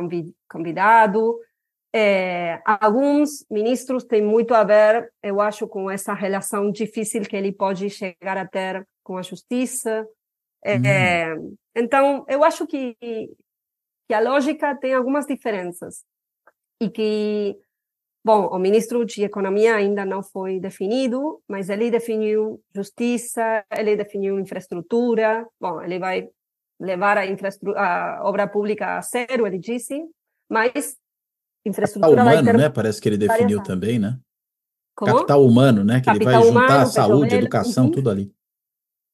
[0.48, 1.38] convidado.
[1.94, 7.52] É, alguns ministros têm muito a ver, eu acho, com essa relação difícil que ele
[7.52, 10.06] pode chegar a ter com a justiça.
[10.64, 11.56] É, hum.
[11.74, 16.04] Então, eu acho que, que a lógica tem algumas diferenças
[16.80, 17.56] e que
[18.24, 24.38] Bom, o ministro de Economia ainda não foi definido, mas ele definiu justiça, ele definiu
[24.38, 25.44] infraestrutura.
[25.60, 26.28] Bom, ele vai
[26.80, 27.24] levar a,
[27.76, 30.00] a obra pública a sério, ele disse,
[30.48, 30.96] mas
[31.64, 32.58] infraestrutura Capital humano, ter...
[32.58, 32.70] né?
[32.70, 34.18] Parece que ele definiu também, né?
[34.94, 35.14] Como?
[35.14, 36.00] Capital humano, né?
[36.00, 37.90] Que Capital ele vai juntar humano, saúde, educação, uhum.
[37.90, 38.32] tudo ali.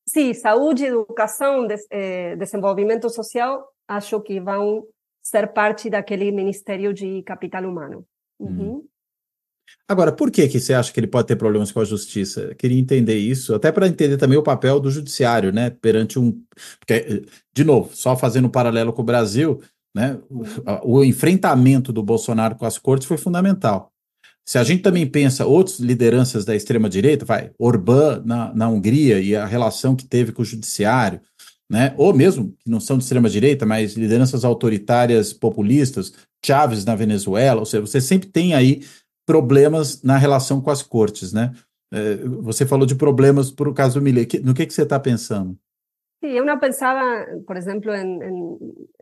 [0.07, 4.87] Sim, saúde, educação, des, eh, desenvolvimento social, acho que vão
[5.23, 8.05] ser parte daquele Ministério de Capital Humano.
[8.39, 8.77] Uhum.
[8.77, 8.89] Hum.
[9.89, 12.43] Agora, por que, que você acha que ele pode ter problemas com a justiça?
[12.43, 15.71] Eu queria entender isso, até para entender também o papel do judiciário, né?
[15.71, 16.43] Perante um.
[16.79, 19.63] Porque, de novo, só fazendo um paralelo com o Brasil,
[19.95, 20.19] né?
[20.85, 23.91] O, o enfrentamento do Bolsonaro com as cortes foi fundamental.
[24.49, 29.37] Se a gente também pensa outras lideranças da extrema-direita, vai, Orbán na, na Hungria e
[29.37, 31.21] a relação que teve com o judiciário,
[31.71, 31.93] né?
[31.99, 37.67] ou mesmo que não são de extrema-direita, mas lideranças autoritárias populistas, Chávez na Venezuela, ou
[37.67, 38.81] seja, você sempre tem aí
[39.29, 41.53] problemas na relação com as cortes, né?
[41.93, 44.27] É, você falou de problemas por caso do Milley.
[44.43, 45.55] No que, que você está pensando?
[46.25, 48.59] Sim, eu não pensava, por exemplo, em, em,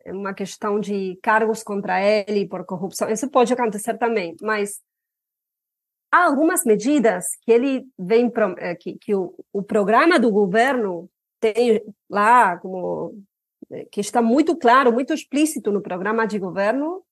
[0.06, 3.08] em, uma questão de cargos contra ele por corrupção.
[3.08, 4.80] Isso pode acontecer também, mas
[6.12, 11.08] há algumas medidas que ele vem eh, que, que o, o programa do governo
[11.38, 13.14] tem lá como
[13.70, 17.04] eh, que está muito claro, muito explícito no programa de governo,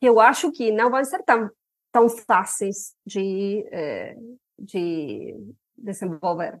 [0.00, 1.48] que eu acho que não vão ser tão
[1.92, 4.16] tão fáceis de, eh,
[4.58, 5.34] de
[5.76, 6.60] desenvolver.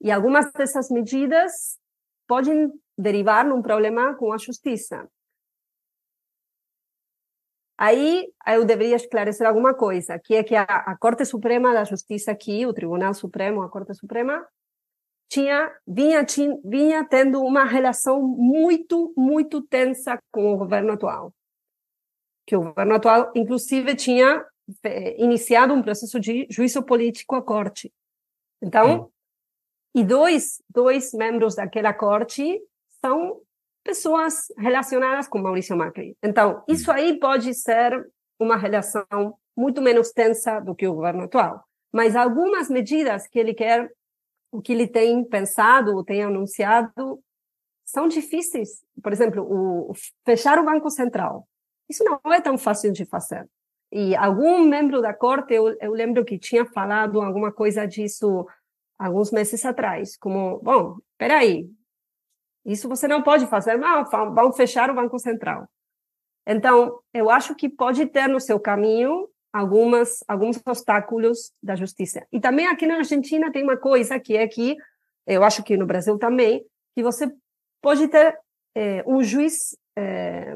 [0.00, 1.78] E algumas dessas medidas
[2.26, 5.08] podem derivar num problema com a justiça.
[7.78, 12.30] Aí eu deveria esclarecer alguma coisa, que é que a, a Corte Suprema da Justiça
[12.30, 14.46] aqui, o Tribunal Supremo, a Corte Suprema,
[15.28, 21.34] tinha vinha, tinha, vinha tendo uma relação muito, muito tensa com o governo atual.
[22.46, 24.44] Que o governo atual, inclusive, tinha
[25.16, 27.92] iniciado um processo de juízo político à corte.
[28.62, 29.10] Então,
[29.94, 32.60] e dois, dois membros daquela corte
[33.00, 33.40] são
[33.84, 36.16] pessoas relacionadas com Maurício Macri.
[36.22, 38.08] Então, isso aí pode ser
[38.38, 41.64] uma relação muito menos tensa do que o governo atual.
[41.92, 43.92] Mas algumas medidas que ele quer,
[44.50, 47.22] o que ele tem pensado, ou tem anunciado,
[47.84, 48.82] são difíceis.
[49.02, 49.92] Por exemplo, o,
[50.24, 51.46] fechar o Banco Central.
[51.88, 53.46] Isso não é tão fácil de fazer.
[53.92, 58.46] E algum membro da corte, eu, eu lembro que tinha falado alguma coisa disso
[58.98, 61.68] alguns meses atrás, como, bom, peraí,
[62.64, 65.68] isso você não pode fazer, não, vão fechar o Banco Central.
[66.46, 72.26] Então, eu acho que pode ter no seu caminho algumas alguns obstáculos da justiça.
[72.32, 74.76] E também aqui na Argentina tem uma coisa que é que,
[75.26, 76.64] eu acho que no Brasil também,
[76.94, 77.30] que você
[77.82, 78.38] pode ter
[78.74, 80.54] é, um juiz é,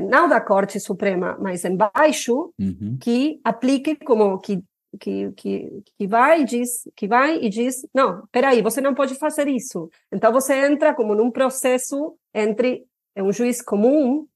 [0.00, 2.98] não da Corte Suprema, mas embaixo, uhum.
[3.00, 4.62] que aplique como que
[4.98, 9.14] que, que, que vai e diz que vai e diz não, peraí, você não pode
[9.16, 9.90] fazer isso.
[10.10, 14.26] Então você entra como num processo entre um juiz comum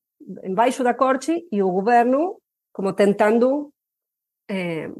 [0.45, 2.37] embaixo da corte e o governo
[2.73, 3.73] como tentando
[4.49, 4.91] é,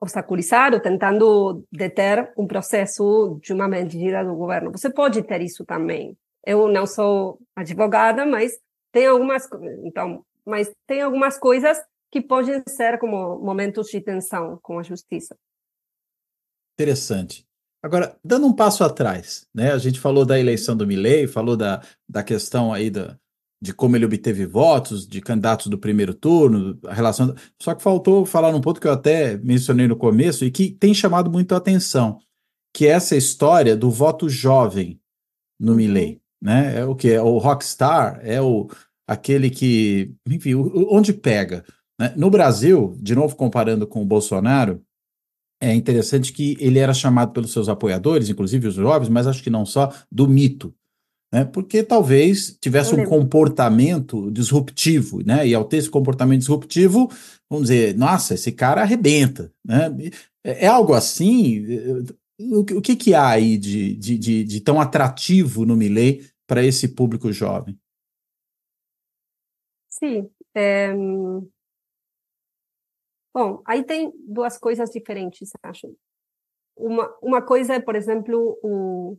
[0.00, 4.70] obstaculizar ou tentando deter um processo de uma medida do governo.
[4.70, 6.16] Você pode ter isso também.
[6.44, 8.52] Eu não sou advogada, mas
[8.96, 9.46] tem algumas,
[9.84, 11.76] então, mas tem algumas coisas
[12.10, 15.36] que podem ser como momentos de tensão com a justiça.
[16.74, 17.46] Interessante.
[17.82, 19.72] Agora, dando um passo atrás, né?
[19.72, 23.18] A gente falou da eleição do Milley, falou da, da questão aí da,
[23.60, 27.34] de como ele obteve votos, de candidatos do primeiro turno, a relação.
[27.60, 30.94] Só que faltou falar num ponto que eu até mencionei no começo e que tem
[30.94, 32.18] chamado muito a atenção,
[32.74, 34.98] que é essa história do voto jovem
[35.60, 35.76] no uhum.
[35.76, 36.22] Milley.
[36.40, 36.80] Né?
[36.80, 37.10] É o que?
[37.10, 38.68] É o rockstar, é o,
[39.06, 41.64] aquele que, enfim, onde pega.
[41.98, 42.12] Né?
[42.16, 44.82] No Brasil, de novo comparando com o Bolsonaro,
[45.60, 49.50] é interessante que ele era chamado pelos seus apoiadores, inclusive os jovens, mas acho que
[49.50, 50.74] não só, do mito.
[51.32, 51.44] Né?
[51.44, 55.46] Porque talvez tivesse um comportamento disruptivo, né?
[55.46, 57.10] E ao ter esse comportamento disruptivo,
[57.50, 59.52] vamos dizer, nossa, esse cara arrebenta.
[59.64, 60.10] Né?
[60.44, 61.64] É, algo assim.
[62.38, 66.64] o, o que, que há aí de, de, de, de tão atrativo no Milley para
[66.64, 67.76] esse público jovem?
[69.98, 70.30] Sim.
[70.54, 70.92] É...
[73.34, 75.94] Bom, aí tem duas coisas diferentes, acho.
[76.76, 79.18] Uma, uma coisa é, por exemplo, o,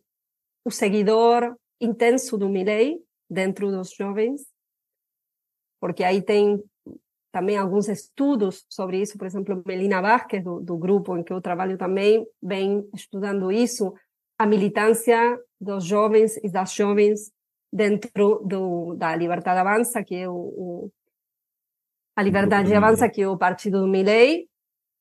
[0.65, 2.99] o seguidor intenso do Milley
[3.29, 4.41] dentro dos jovens,
[5.79, 6.63] porque aí tem
[7.31, 11.41] também alguns estudos sobre isso, por exemplo, Melina Vázquez, do, do grupo em que eu
[11.41, 13.93] trabalho também, vem estudando isso,
[14.39, 17.31] a militância dos jovens e das jovens
[17.71, 20.91] dentro do, da Liberdade Avança, que é o, o
[22.15, 24.47] a Liberdade Avança, que é o partido do Milley,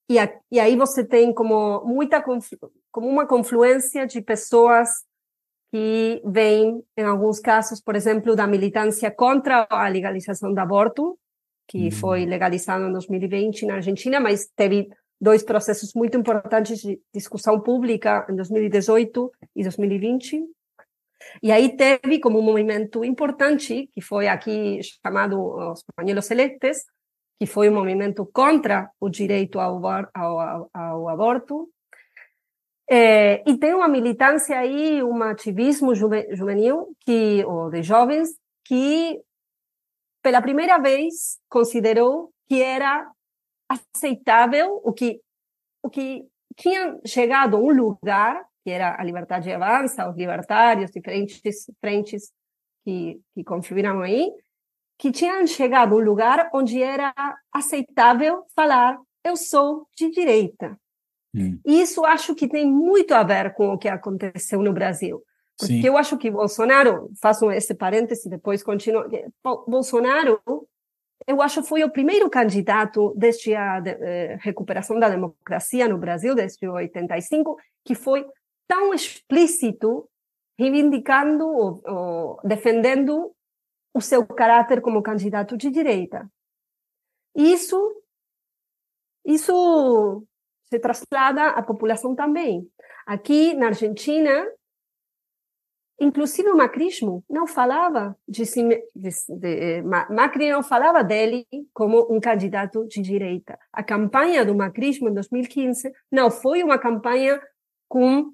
[0.08, 4.88] e, a, e aí você tem como muita como uma confluência de pessoas
[5.72, 11.18] que vêm, em alguns casos, por exemplo, da militância contra a legalização do aborto,
[11.68, 11.90] que uhum.
[11.90, 14.88] foi legalizado em 2020 na Argentina, mas teve
[15.20, 20.44] dois processos muito importantes de discussão pública em 2018 e 2020.
[21.42, 25.38] E aí teve como um movimento importante, que foi aqui chamado
[25.72, 26.84] os Pañuelos Celestes,
[27.38, 29.80] que foi um movimento contra o direito ao,
[30.14, 31.68] ao, ao, aborto.
[32.88, 38.28] É, e tem uma militância aí, um ativismo juvenil, que, ou de jovens,
[38.64, 39.20] que
[40.22, 43.08] pela primeira vez considerou que era
[43.68, 45.20] aceitável o que
[45.82, 51.70] o que tinha chegado a um lugar que era a liberdade avança, os libertários, diferentes
[51.80, 52.32] frentes
[52.84, 54.28] que, que confluíram aí,
[54.98, 57.14] que tinham chegado a um lugar onde era
[57.52, 60.76] aceitável falar eu sou de direita.
[61.32, 61.60] Hum.
[61.64, 65.22] E isso acho que tem muito a ver com o que aconteceu no Brasil.
[65.56, 65.86] Porque Sim.
[65.86, 69.04] eu acho que Bolsonaro, faço esse parêntese, depois continuo.
[69.68, 70.40] Bolsonaro,
[71.24, 76.34] eu acho foi o primeiro candidato desde a de, eh, recuperação da democracia no Brasil,
[76.34, 78.26] desde 85, que foi
[78.66, 80.08] tão explícito,
[80.58, 83.34] reivindicando ou, ou defendendo
[83.94, 86.30] o seu caráter como candidato de direita.
[87.34, 88.02] Isso,
[89.24, 90.24] isso
[90.68, 92.70] se traslada à população também.
[93.06, 94.46] Aqui na Argentina,
[95.98, 98.62] Inclusive o macrismo não falava de, si,
[98.94, 103.58] de, de, Macri não falava dele como um candidato de direita.
[103.72, 107.40] A campanha do macrismo em 2015 não foi uma campanha
[107.88, 108.30] com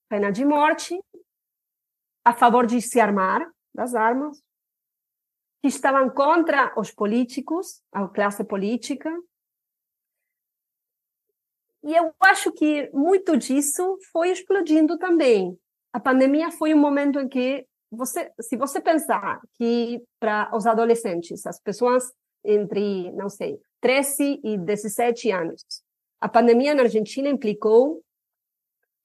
[0.08, 0.98] Pena de morte,
[2.24, 4.42] a favor de se armar das armas,
[5.62, 9.12] que estavam contra os políticos, a classe política.
[11.84, 15.58] E eu acho que muito disso foi explodindo também
[15.92, 21.46] a pandemia foi um momento em que você, se você pensar que para os adolescentes,
[21.46, 22.12] as pessoas
[22.44, 25.64] entre, não sei, 13 e 17 anos,
[26.22, 28.04] a pandemia na Argentina implicou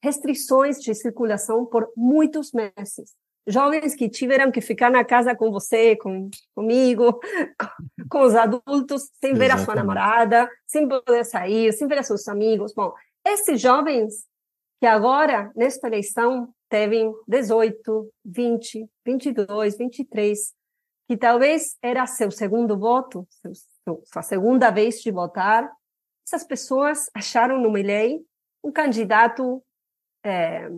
[0.03, 3.15] restrições de circulação por muitos meses.
[3.47, 7.21] Jovens que tiveram que ficar na casa com você, com, comigo,
[7.59, 9.63] com, com os adultos, sem ver Exatamente.
[9.63, 12.73] a sua namorada, sem poder sair, sem ver seus amigos.
[12.75, 12.93] Bom,
[13.27, 14.27] esses jovens
[14.81, 20.55] que agora, nesta eleição, teve 18, 20, 22, 23,
[21.07, 25.71] que talvez era seu segundo voto, seu, sua segunda vez de votar,
[26.27, 28.25] essas pessoas acharam no Milley
[28.63, 29.63] um candidato
[30.25, 30.69] é,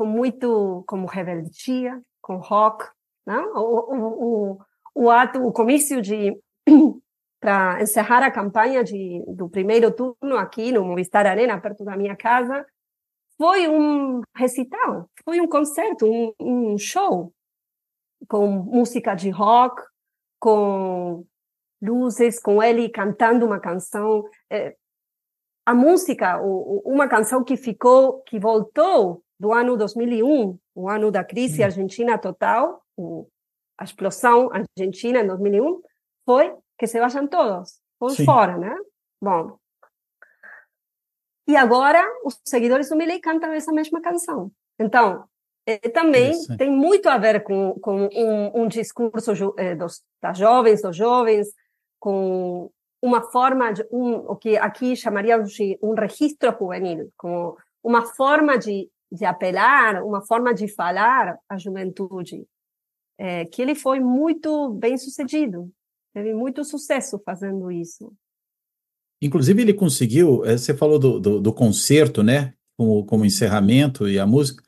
[0.00, 2.86] com muito, como rebeldia, com rock?
[3.26, 3.36] Né?
[3.54, 4.58] O, o,
[4.94, 6.34] o ato, o comício de
[7.38, 12.16] para encerrar a campanha de, do primeiro turno aqui no Movistar Arena, perto da minha
[12.16, 12.64] casa,
[13.36, 17.30] foi um recital, foi um concerto, um, um show
[18.26, 19.82] com música de rock,
[20.38, 21.26] com
[21.82, 24.24] luzes, com ele cantando uma canção.
[24.50, 24.74] É,
[25.66, 31.24] a música, o, uma canção que ficou, que voltou do ano 2001, o ano da
[31.24, 33.26] crise argentina total, o,
[33.78, 35.80] a explosão argentina em 2001,
[36.26, 37.80] foi que se vayam todos,
[38.10, 38.26] Sim.
[38.26, 38.76] fora, né?
[39.20, 39.58] Bom,
[41.50, 44.52] e agora os seguidores do Milley cantam essa mesma canção.
[44.78, 45.24] Então,
[45.66, 50.80] é, também tem muito a ver com, com um, um discurso é, dos, das jovens,
[50.80, 51.48] dos jovens,
[51.98, 52.70] com
[53.02, 58.56] uma forma, de, um, o que aqui chamaríamos de um registro juvenil, como uma forma
[58.56, 62.46] de, de apelar, uma forma de falar à juventude,
[63.18, 65.70] é, que ele foi muito bem sucedido,
[66.14, 68.12] teve muito sucesso fazendo isso.
[69.22, 74.18] Inclusive, ele conseguiu, eh, você falou do, do, do concerto, né, como, como encerramento e
[74.18, 74.64] a música.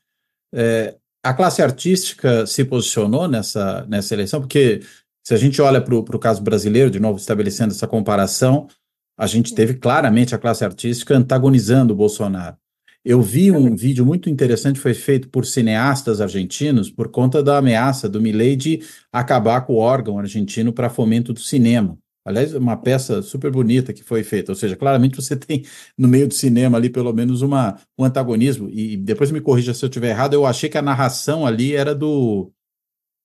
[0.55, 4.80] É, a classe artística se posicionou nessa, nessa eleição, porque
[5.24, 8.66] se a gente olha para o caso brasileiro, de novo estabelecendo essa comparação,
[9.16, 12.57] a gente teve claramente a classe artística antagonizando o Bolsonaro.
[13.05, 18.09] Eu vi um vídeo muito interessante, foi feito por cineastas argentinos, por conta da ameaça
[18.09, 18.80] do Milei de
[19.12, 21.98] acabar com o órgão argentino para fomento do cinema.
[22.24, 24.53] Aliás, uma peça super bonita que foi feita.
[24.53, 25.64] Ou seja, claramente você tem
[25.98, 28.68] no meio do cinema ali pelo menos uma, um antagonismo.
[28.70, 31.94] E depois me corrija se eu estiver errado, eu achei que a narração ali era
[31.94, 32.53] do.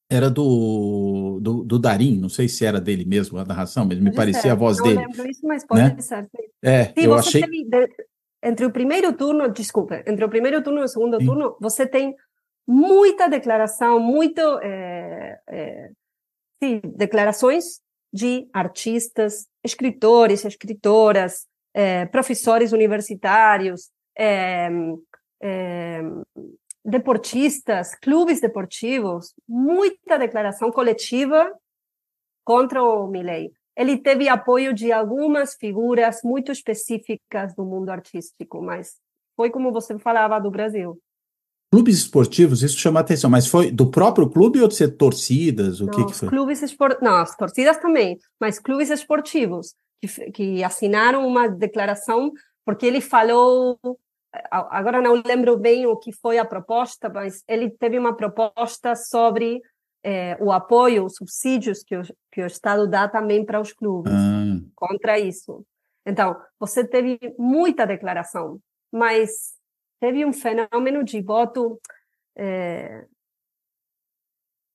[0.09, 4.09] Era do, do, do Darim, não sei se era dele mesmo a narração, mas me
[4.09, 4.49] parecia ser.
[4.51, 4.95] a voz não dele.
[4.95, 5.97] Não lembro isso, mas pode né?
[5.99, 6.29] ser.
[6.63, 7.41] É, Sim, eu achei...
[7.41, 7.67] Teve,
[8.41, 11.25] entre o primeiro turno, desculpa, entre o primeiro turno e o segundo Sim.
[11.25, 12.15] turno, você tem
[12.67, 14.41] muita declaração, muito...
[14.61, 15.89] É, é,
[16.61, 17.81] sim, declarações
[18.11, 23.91] de artistas, escritores, escritoras, é, professores universitários,
[26.83, 31.53] deportistas, clubes deportivos, muita declaração coletiva
[32.43, 33.51] contra o Milley.
[33.77, 38.95] Ele teve apoio de algumas figuras muito específicas do mundo artístico, mas
[39.35, 40.99] foi como você falava do Brasil.
[41.71, 45.79] Clubes esportivos, isso chama atenção, mas foi do próprio clube ou de ser torcidas?
[45.79, 46.29] O não, que, que foi?
[46.29, 46.97] Clubes espor...
[47.01, 52.31] Não, as torcidas também, mas clubes esportivos que, que assinaram uma declaração,
[52.65, 53.77] porque ele falou.
[54.49, 59.61] Agora não lembro bem o que foi a proposta, mas ele teve uma proposta sobre
[60.07, 62.01] é, o apoio, os subsídios que o,
[62.31, 64.55] que o Estado dá também para os clubes, ah.
[64.73, 65.65] contra isso.
[66.05, 68.57] Então, você teve muita declaração,
[68.89, 69.55] mas
[69.99, 71.77] teve um fenômeno de voto
[72.37, 73.05] é,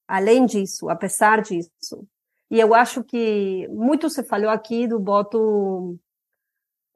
[0.06, 2.06] além disso, apesar disso.
[2.50, 5.98] E eu acho que muito se falou aqui do voto,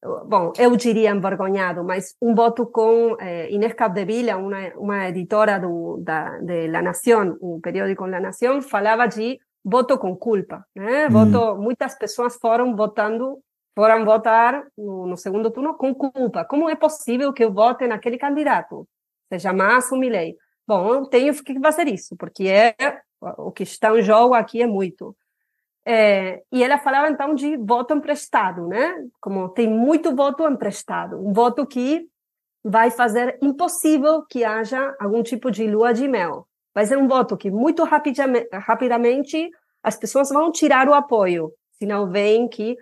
[0.02, 5.98] bom, eu diria envergonhado, mas um voto com é, Inés Capdevila, uma, uma editora do,
[5.98, 11.08] da, de La Nación, um periódico La Nación, falava de voto com culpa, né?
[11.08, 13.42] Voto, muitas pessoas foram votando
[13.74, 16.46] foram votar no, no, segundo turno com culpa.
[16.46, 18.88] Como é possível que eu vote naquele candidato?
[19.30, 20.34] Seja Massa ou Milei?
[20.66, 22.74] Bom, eu tenho que fazer isso, porque é
[23.36, 25.14] o que está em jogo aqui é muito.
[25.88, 29.06] É, e ela falava então de voto emprestado, né?
[29.20, 32.08] Como tem muito voto emprestado, um voto que
[32.64, 36.48] vai fazer impossível que haja algum tipo de lua de mel.
[36.74, 39.48] Vai ser um voto que muito rapidamente, rapidamente
[39.80, 42.76] as pessoas vão tirar o apoio, se não veem que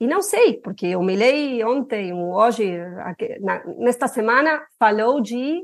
[0.00, 2.78] e não sei, porque o Milley ontem, hoje,
[3.78, 5.60] nesta semana, falou de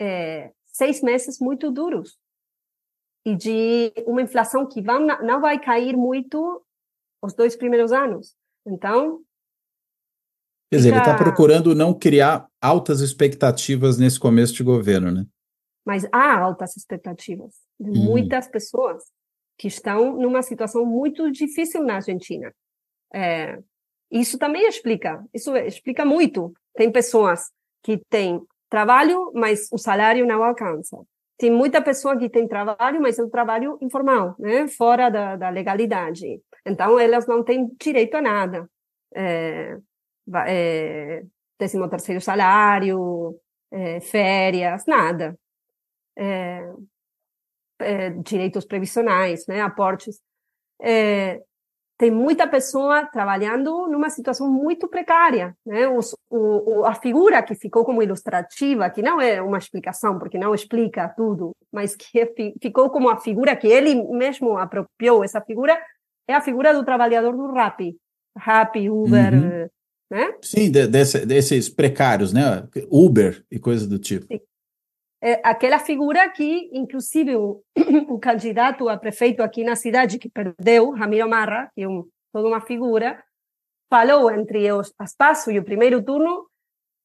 [0.00, 2.18] é, seis meses muito duros
[3.24, 6.64] e de uma inflação que vão, não vai cair muito
[7.22, 8.34] os dois primeiros anos.
[8.66, 9.22] Então.
[10.70, 11.02] Quer dizer, fica...
[11.02, 15.26] ele está procurando não criar altas expectativas nesse começo de governo, né?
[15.84, 18.04] Mas há altas expectativas de hum.
[18.04, 19.02] muitas pessoas
[19.58, 22.54] que estão numa situação muito difícil na Argentina.
[23.12, 23.58] É,
[24.10, 26.52] isso também explica, isso explica muito.
[26.74, 27.50] Tem pessoas
[27.82, 28.40] que têm
[28.70, 30.96] trabalho, mas o salário não alcança.
[31.40, 34.68] Tem muita pessoa que tem trabalho, mas é um trabalho informal, né?
[34.68, 36.38] fora da, da legalidade.
[36.66, 38.70] Então, elas não têm direito a nada.
[39.14, 39.78] É,
[40.46, 41.22] é,
[41.58, 43.34] décimo terceiro salário,
[43.70, 45.34] é, férias, nada.
[46.14, 46.60] É,
[47.78, 49.62] é, direitos previsionais, né?
[49.62, 50.20] aportes.
[50.78, 51.40] É,
[52.00, 55.54] tem muita pessoa trabalhando numa situação muito precária.
[55.66, 55.86] Né?
[55.86, 60.54] Os, o, a figura que ficou como ilustrativa, que não é uma explicação, porque não
[60.54, 62.08] explica tudo, mas que
[62.62, 65.78] ficou como a figura que ele mesmo apropriou, essa figura
[66.26, 67.80] é a figura do trabalhador do RAP.
[68.34, 69.68] RAP, Uber, uhum.
[70.10, 70.34] né?
[70.40, 72.66] Sim, de, desse, desses precários, né?
[72.90, 74.24] Uber e coisas do tipo.
[74.24, 74.49] Sim é
[75.42, 77.62] aquela figura que, inclusive, o,
[78.08, 82.48] o, candidato a prefeito aqui na cidade, que perdeu, Ramiro Marra, que é um, toda
[82.48, 83.22] uma figura,
[83.90, 86.46] falou entre os espaço e o primeiro turno,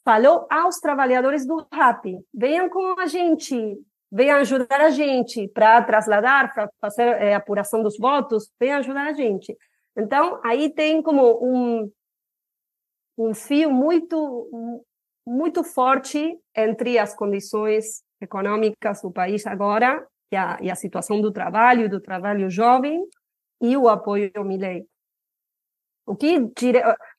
[0.03, 3.78] falou aos trabalhadores do RAP, venham com a gente,
[4.11, 9.13] venham ajudar a gente para trasladar, para fazer é, apuração dos votos, venham ajudar a
[9.13, 9.57] gente.
[9.97, 11.91] Então, aí tem como um,
[13.18, 14.84] um fio muito
[15.28, 21.32] muito forte entre as condições econômicas do país agora, e a, e a situação do
[21.32, 23.05] trabalho, do trabalho jovem,
[23.61, 24.86] e o apoio ao Milley.
[26.05, 26.38] O que,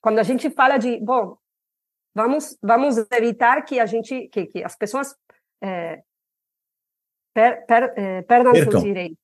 [0.01, 1.37] quando a gente fala de, bom,
[2.15, 5.15] vamos, vamos evitar que a gente, que, que as pessoas
[5.63, 6.03] é,
[7.35, 8.71] per, per, é, perdam percam.
[8.71, 9.19] seus direitos,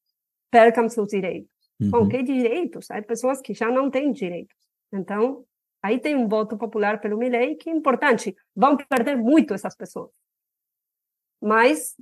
[0.51, 1.51] percam seus direitos.
[1.81, 1.91] Uhum.
[1.91, 2.91] Bom, que direitos?
[2.91, 4.57] Há pessoas que já não têm direitos.
[4.93, 5.45] Então,
[5.83, 8.35] aí tem um voto popular pelo Milley que é importante.
[8.55, 10.11] Vão perder muito essas pessoas
[11.43, 11.95] mas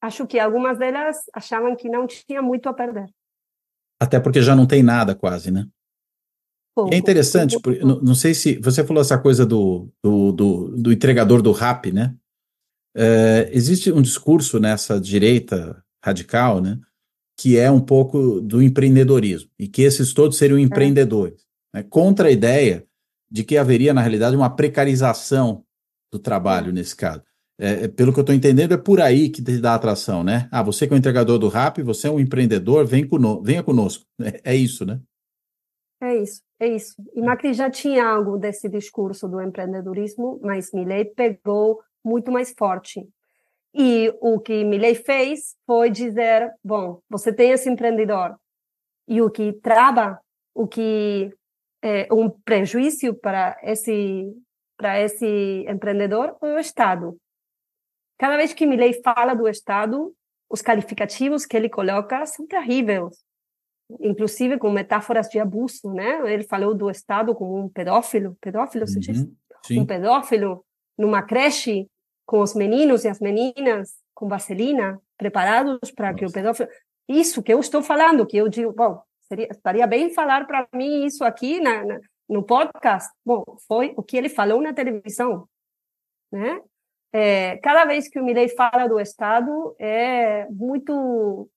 [0.00, 3.06] acho que algumas delas achavam que não tinha muito a perder.
[4.00, 5.66] Até porque já não tem nada quase, né?
[6.74, 10.76] Pouco, é interessante, pouco, não, não, sei se você falou essa coisa do, do, do,
[10.76, 12.14] do entregador do rap, né?
[12.94, 16.78] É, existe um discurso nessa direita radical, né?
[17.38, 20.62] Que é um pouco do empreendedorismo e que esses todos seriam é.
[20.62, 21.78] empreendedores, é.
[21.78, 22.86] né, contra a ideia
[23.30, 25.64] de que haveria, na realidade, uma precarização
[26.12, 26.72] do trabalho é.
[26.72, 27.22] nesse caso.
[27.58, 30.48] É, é, pelo que eu estou entendendo, é por aí que te dá atração, né?
[30.52, 33.62] Ah, você que é o entregador do RAP, você é um empreendedor, vem conosco, venha
[33.62, 34.04] conosco.
[34.44, 35.00] É, é isso, né?
[36.00, 36.94] É isso, é isso.
[37.14, 43.08] E Macri já tinha algo desse discurso do empreendedorismo, mas Milley pegou muito mais forte.
[43.74, 48.36] E o que Milley fez foi dizer, bom, você tem esse empreendedor,
[49.08, 50.18] e o que trava,
[50.54, 51.32] o que
[51.82, 54.32] é um prejuízo para esse
[54.76, 57.16] para esse empreendedor é o Estado.
[58.18, 60.14] Cada vez que Milley fala do Estado,
[60.48, 63.24] os qualificativos que ele coloca são terríveis,
[64.00, 66.32] inclusive com metáforas de abuso, né?
[66.32, 69.26] Ele falou do Estado como um pedófilo, pedófilo, diz?
[69.64, 69.80] Sim.
[69.80, 70.64] Um pedófilo
[70.96, 71.88] numa creche
[72.24, 76.68] com os meninos e as meninas com vaselina, preparados para que o pedófilo...
[77.08, 81.04] Isso que eu estou falando, que eu digo, bom, seria, estaria bem falar para mim
[81.04, 83.12] isso aqui na, na, no podcast.
[83.24, 85.48] Bom, foi o que ele falou na televisão,
[86.32, 86.60] né?
[87.18, 91.48] É, cada vez que o Milley fala do Estado, é muito.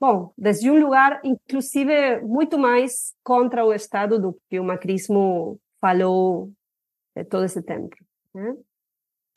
[0.00, 6.50] Bom, desde um lugar, inclusive, muito mais contra o Estado do que o macrismo falou
[7.28, 7.94] todo esse tempo.
[8.34, 8.56] Né?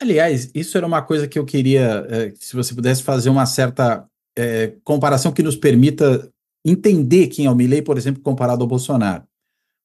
[0.00, 4.08] Aliás, isso era uma coisa que eu queria, é, se você pudesse fazer uma certa
[4.38, 6.32] é, comparação que nos permita
[6.64, 9.24] entender quem é o Milley, por exemplo, comparado ao Bolsonaro.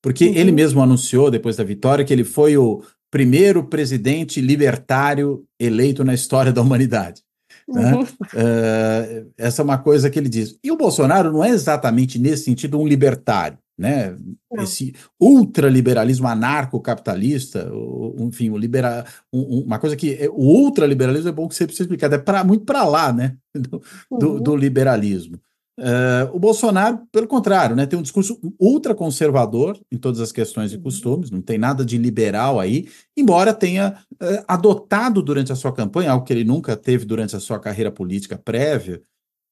[0.01, 0.35] Porque uhum.
[0.35, 2.81] ele mesmo anunciou, depois da vitória, que ele foi o
[3.11, 7.21] primeiro presidente libertário eleito na história da humanidade.
[7.67, 7.93] Né?
[7.93, 8.03] Uhum.
[8.03, 10.57] Uh, essa é uma coisa que ele diz.
[10.63, 14.15] E o Bolsonaro não é exatamente nesse sentido um libertário, né?
[14.51, 14.63] Não.
[14.63, 17.69] Esse ultraliberalismo anarcocapitalista,
[18.17, 21.83] enfim, o libera, um, uma coisa que é, o ultraliberalismo é bom que você precisa
[21.83, 23.35] explicar, é pra, muito para lá, né?
[23.53, 24.19] Do, uhum.
[24.19, 25.37] do, do liberalismo.
[25.81, 30.75] Uh, o Bolsonaro, pelo contrário, né, tem um discurso ultraconservador em todas as questões e
[30.75, 30.83] uhum.
[30.83, 36.11] costumes, não tem nada de liberal aí, embora tenha uh, adotado durante a sua campanha,
[36.11, 39.01] algo que ele nunca teve durante a sua carreira política prévia,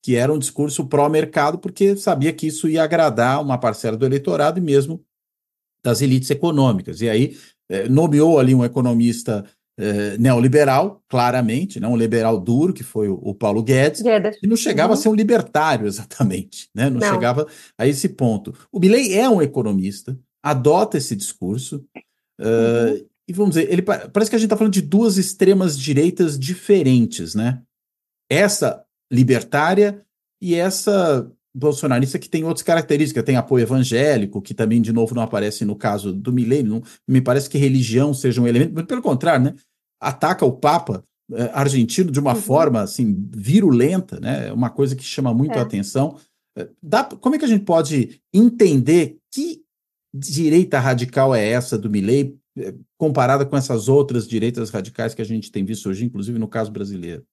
[0.03, 4.59] que era um discurso pró-mercado, porque sabia que isso ia agradar uma parcela do eleitorado
[4.59, 5.03] e mesmo
[5.83, 7.01] das elites econômicas.
[7.01, 7.35] E aí
[7.71, 9.43] uh, nomeou ali um economista
[9.81, 14.45] eh, neoliberal, claramente, né, um liberal duro, que foi o, o Paulo Guedes, Guedes, e
[14.45, 14.99] não chegava uhum.
[14.99, 18.53] a ser um libertário exatamente, né, não, não, chegava a esse ponto.
[18.73, 21.77] O Milley é um economista, adota esse discurso,
[22.41, 23.05] uh, uhum.
[23.25, 27.33] e vamos dizer, ele parece que a gente está falando de duas extremas direitas diferentes,
[27.33, 27.61] né?
[28.29, 30.03] Essa libertária
[30.41, 35.23] e essa bolsonarista que tem outras características, tem apoio evangélico, que também, de novo, não
[35.23, 39.01] aparece no caso do Milley, não me parece que religião seja um elemento, mas pelo
[39.01, 39.55] contrário, né?
[39.99, 42.41] Ataca o Papa eh, argentino de uma uhum.
[42.41, 44.51] forma assim virulenta, né?
[44.51, 45.59] Uma coisa que chama muito é.
[45.59, 46.17] a atenção.
[46.57, 49.63] Eh, dá, como é que a gente pode entender que
[50.13, 55.25] direita radical é essa do Milley eh, comparada com essas outras direitas radicais que a
[55.25, 57.23] gente tem visto hoje, inclusive no caso brasileiro?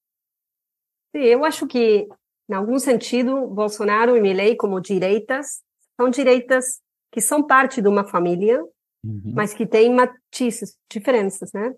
[1.14, 2.06] Eu acho que,
[2.50, 5.62] em algum sentido, Bolsonaro e Milley, como direitas,
[5.98, 8.62] são direitas que são parte de uma família,
[9.02, 9.32] uhum.
[9.34, 11.74] mas que têm matizes, diferenças, né?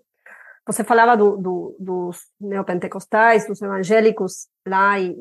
[0.69, 5.15] Você falava do, do, dos neopentecostais, dos evangélicos lá e,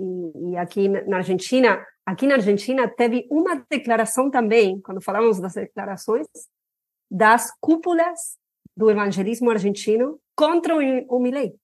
[0.51, 1.82] e, aqui na Argentina.
[2.05, 6.26] Aqui na Argentina teve uma declaração também, quando falamos das declarações,
[7.11, 8.36] das cúpulas
[8.76, 10.80] do evangelismo argentino contra o,
[11.16, 11.55] o Milei.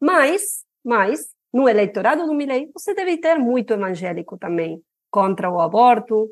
[0.00, 6.28] Mas, mas, no eleitorado do Milei, você deve ter muito evangélico também contra o aborto.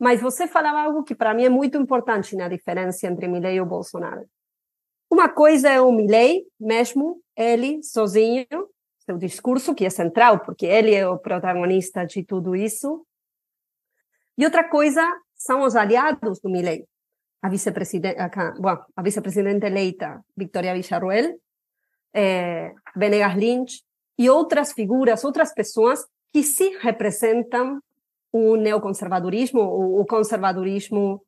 [0.00, 3.60] Mas você falava algo que para mim é muito importante na diferença entre Milei e
[3.60, 4.26] o Bolsonaro.
[5.10, 8.46] Uma coisa é o Milley mesmo, ele sozinho,
[8.98, 13.06] seu discurso, que é central, porque ele é o protagonista de tudo isso.
[14.36, 15.02] E outra coisa
[15.34, 16.84] são os aliados do Milley.
[17.40, 21.38] A vice-presidente, a vice-presidente eleita Victoria Villarruel,
[22.12, 23.82] eh, Venegas Lynch
[24.18, 27.80] e outras figuras, outras pessoas que se representam
[28.32, 31.22] o neoconservadorismo, o conservadorismo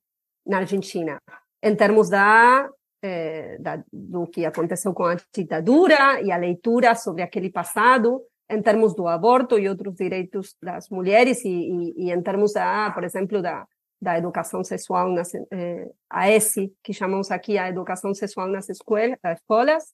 [0.44, 1.18] na Argentina,
[1.62, 2.68] em termos da
[3.02, 8.62] é, da, do que aconteceu com a ditadura e a leitura sobre aquele passado em
[8.62, 13.04] termos do aborto e outros direitos das mulheres e, e, e em termos da, por
[13.04, 13.66] exemplo, da,
[14.00, 19.18] da educação sexual nas eh, a ESI, que chamamos aqui a educação sexual nas escolas,
[19.24, 19.92] escolas.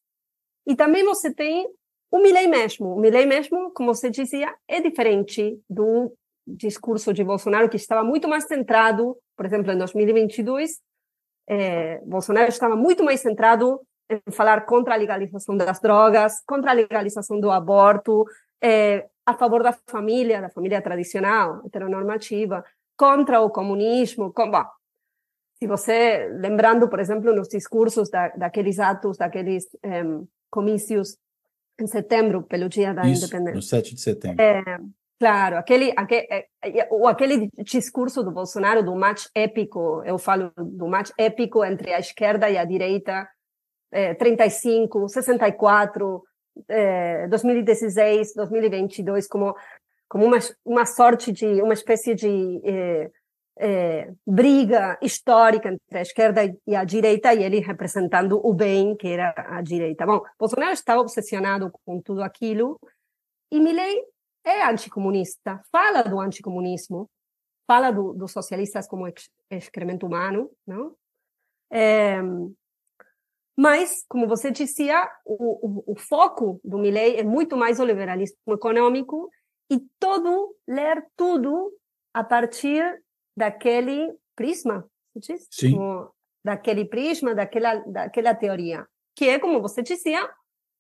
[0.66, 1.68] E também você tem
[2.10, 2.94] o Milley mesmo.
[2.94, 6.12] O Milley mesmo, como você dizia, é diferente do
[6.46, 10.78] discurso de Bolsonaro, que estava muito mais centrado, por exemplo, em 2022,
[11.46, 16.74] é, Bolsonaro estava muito mais centrado em falar contra a legalização das drogas, contra a
[16.74, 18.24] legalização do aborto,
[18.62, 22.64] é, a favor da família, da família tradicional, heteronormativa,
[22.96, 24.32] contra o comunismo.
[24.32, 24.64] Com, bom,
[25.54, 30.02] se você, lembrando, por exemplo, nos discursos da, daqueles atos, daqueles é,
[30.50, 31.16] comícios
[31.80, 33.54] em setembro, pelo dia da Isso, independência.
[33.54, 34.42] No 7 de setembro.
[34.42, 34.78] É,
[35.18, 40.88] Claro, aquele, aquele, é, é, aquele discurso do Bolsonaro do match épico, eu falo do
[40.88, 43.28] match épico entre a esquerda e a direita,
[43.92, 46.22] é, 35, 64,
[46.68, 49.54] é, 2016, 2022, como,
[50.08, 53.10] como uma, uma sorte de, uma espécie de é,
[53.56, 59.08] é, briga histórica entre a esquerda e a direita, e ele representando o bem, que
[59.08, 60.04] era a direita.
[60.04, 62.80] Bom, Bolsonaro estava obsessionado com tudo aquilo,
[63.50, 64.02] e Milley
[64.44, 67.10] é anticomunista, fala do anticomunismo,
[67.66, 69.10] fala do, dos socialistas como
[69.50, 70.94] excremento humano, não?
[71.72, 72.20] É,
[73.56, 78.36] mas, como você dizia, o, o, o, foco do Milley é muito mais o liberalismo
[78.48, 79.30] econômico
[79.70, 81.72] e todo, ler tudo
[82.12, 82.82] a partir
[83.36, 84.84] daquele prisma,
[85.50, 85.76] Sim.
[85.76, 86.12] Como,
[86.44, 88.86] daquele prisma, daquela, daquela teoria,
[89.16, 90.28] que é, como você dizia,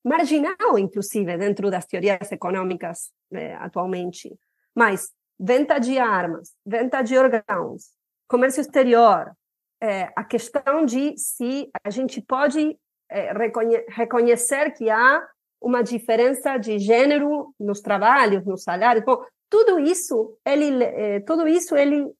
[0.04, 4.32] marginal, inclusive, dentro das teorias econômicas né, atualmente.
[4.74, 7.92] Mas venda de armas, venda de órgãos,
[8.28, 9.32] comércio exterior,
[9.80, 12.78] é, a questão de se a gente pode
[13.10, 15.26] é, reconhe reconhecer que há
[15.60, 19.04] uma diferença de gênero nos trabalhos, nos salários.
[19.04, 22.12] Bom, tudo isso ele, tudo isso ele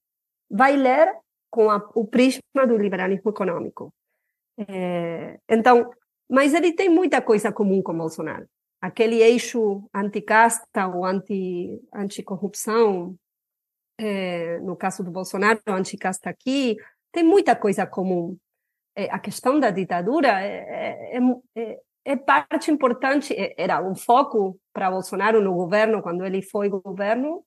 [0.51, 1.13] vai ler
[1.51, 3.93] com a, o prisma do liberalismo econômico.
[4.69, 5.91] É, então,
[6.29, 8.47] mas ele tem muita coisa comum com Bolsonaro.
[8.81, 13.17] Aquele eixo anticasta ou anti, anticorrupção,
[13.99, 16.77] é, no caso do Bolsonaro, anticasta aqui,
[17.13, 18.37] tem muita coisa comum.
[18.97, 21.21] É, a questão da ditadura é, é,
[21.57, 26.69] é, é parte importante, é, era um foco para Bolsonaro no governo, quando ele foi
[26.69, 27.45] governo,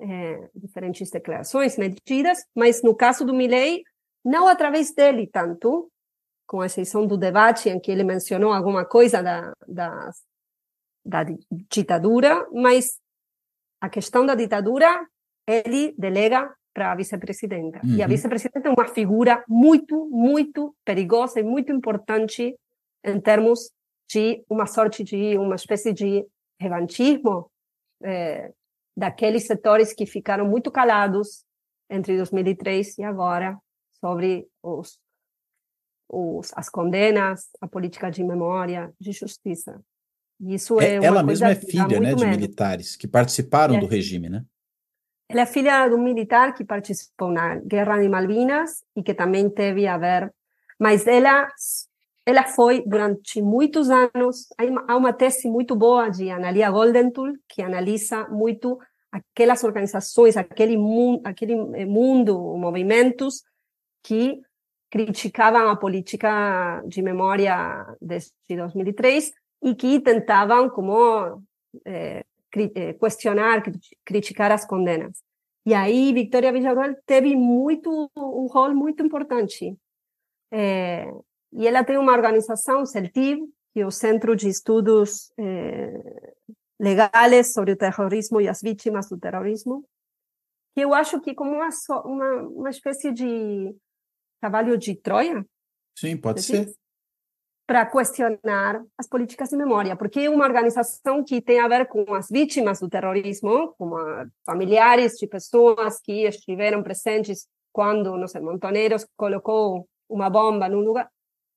[0.00, 3.82] é, diferentes declarações, medidas, mas no caso do Milley,
[4.24, 5.91] não através dele tanto,
[6.52, 10.10] com exceção do debate em que ele mencionou alguma coisa da, da,
[11.02, 13.00] da ditadura, mas
[13.80, 15.08] a questão da ditadura
[15.48, 17.80] ele delega para a vice-presidenta.
[17.82, 17.96] Uhum.
[17.96, 22.54] E a vice-presidenta é uma figura muito, muito perigosa e muito importante
[23.02, 23.70] em termos
[24.10, 26.22] de uma sorte de uma espécie de
[26.60, 27.50] revanchismo
[28.04, 28.52] é,
[28.94, 31.46] daqueles setores que ficaram muito calados
[31.88, 33.56] entre 2003 e agora
[34.02, 35.00] sobre os
[36.12, 39.80] os, as condenas, a política de memória, de justiça.
[40.38, 42.28] Isso é, é ela mesma é filha, né, de medo.
[42.28, 43.80] militares que participaram é.
[43.80, 44.44] do regime, né?
[45.28, 49.48] Ela é filha de um militar que participou na Guerra de Malvinas e que também
[49.48, 50.32] teve a ver,
[50.78, 51.48] mas ela
[52.24, 54.46] ela foi durante muitos anos.
[54.86, 58.78] Há uma tese muito boa de Analia Goldenthal que analisa muito
[59.10, 63.42] aquelas organizações, aquele mundo, aquele eh, mundo, movimentos
[64.02, 64.40] que
[64.92, 69.32] criticavam a política de memória desde 2003
[69.62, 71.42] e que tentavam como
[71.86, 72.22] eh,
[72.54, 73.62] eh, questionar,
[74.04, 75.22] criticar as condenas.
[75.64, 79.74] E aí Victoria Villarreal teve muito um rol muito importante.
[80.52, 81.10] É,
[81.54, 83.40] e ela tem uma organização, CELTIV,
[83.72, 86.34] que é o Centro de Estudos é,
[86.78, 89.86] Legais sobre o Terrorismo e as Vítimas do Terrorismo,
[90.74, 91.68] que eu acho que como uma,
[92.04, 93.74] uma, uma espécie de
[94.42, 95.46] cavalo de Troia.
[95.96, 96.74] Sim, pode ser
[97.66, 102.28] para questionar as políticas de memória, porque uma organização que tem a ver com as
[102.28, 103.96] vítimas do terrorismo, como
[104.44, 111.08] familiares de pessoas que estiveram presentes quando, não sei, Montoneiros colocou uma bomba num lugar,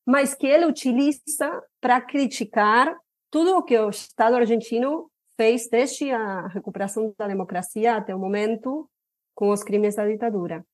[0.06, 2.96] mas que ele utiliza para criticar
[3.30, 8.90] tudo o que o Estado argentino fez desde a recuperação da democracia até o momento
[9.34, 10.66] com os crimes da ditadura.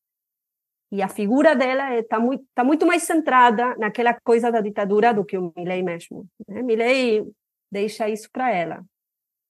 [0.91, 5.23] E a figura dela está muito, tá muito mais centrada naquela coisa da ditadura do
[5.23, 6.27] que o Milley mesmo.
[6.47, 6.61] Né?
[6.61, 7.25] Milley
[7.71, 8.83] deixa isso para ela.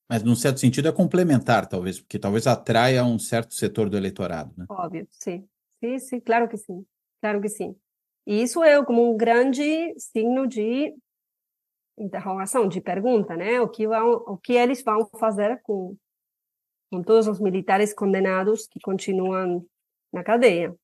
[0.07, 4.53] Mas, num certo sentido, é complementar, talvez, porque talvez atraia um certo setor do eleitorado.
[4.57, 4.65] Né?
[4.69, 5.47] Óbvio, sim.
[5.83, 6.85] Sim, sim, claro que sim.
[7.21, 7.75] Claro que sim.
[8.27, 10.93] E isso é como um grande signo de
[11.97, 13.61] interrogação, de pergunta, né?
[13.61, 15.95] O que, vão, o que eles vão fazer com,
[16.91, 19.65] com todos os militares condenados que continuam
[20.13, 20.75] na cadeia.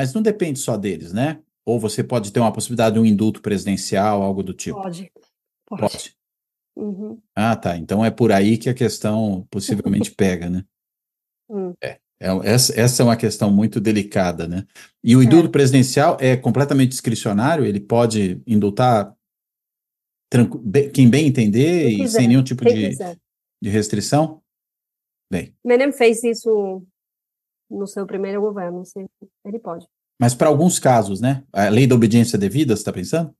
[0.00, 1.42] Mas não depende só deles, né?
[1.62, 4.80] Ou você pode ter uma possibilidade de um indulto presidencial, algo do tipo?
[4.80, 5.12] Pode.
[5.68, 5.82] Pode.
[5.82, 6.16] pode.
[6.74, 7.20] Uhum.
[7.36, 7.76] Ah, tá.
[7.76, 10.64] Então é por aí que a questão possivelmente pega, né?
[11.50, 11.74] Hum.
[11.84, 11.98] É.
[12.18, 14.66] É, essa, essa é uma questão muito delicada, né?
[15.04, 15.52] E o indulto é.
[15.52, 19.14] presidencial é completamente discricionário, ele pode indultar
[20.94, 22.96] quem bem entender e sem nenhum tipo de,
[23.60, 24.40] de restrição?
[25.30, 25.54] Bem.
[25.62, 26.86] Menem fez isso
[27.70, 29.06] no seu primeiro governo, sim,
[29.44, 29.86] ele pode.
[30.20, 31.44] Mas para alguns casos, né?
[31.52, 33.34] A lei da obediência devida, você está pensando?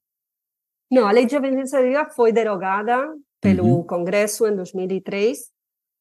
[0.91, 3.83] Não, a lei de obediência devida foi derogada pelo uhum.
[3.83, 5.39] Congresso em 2003.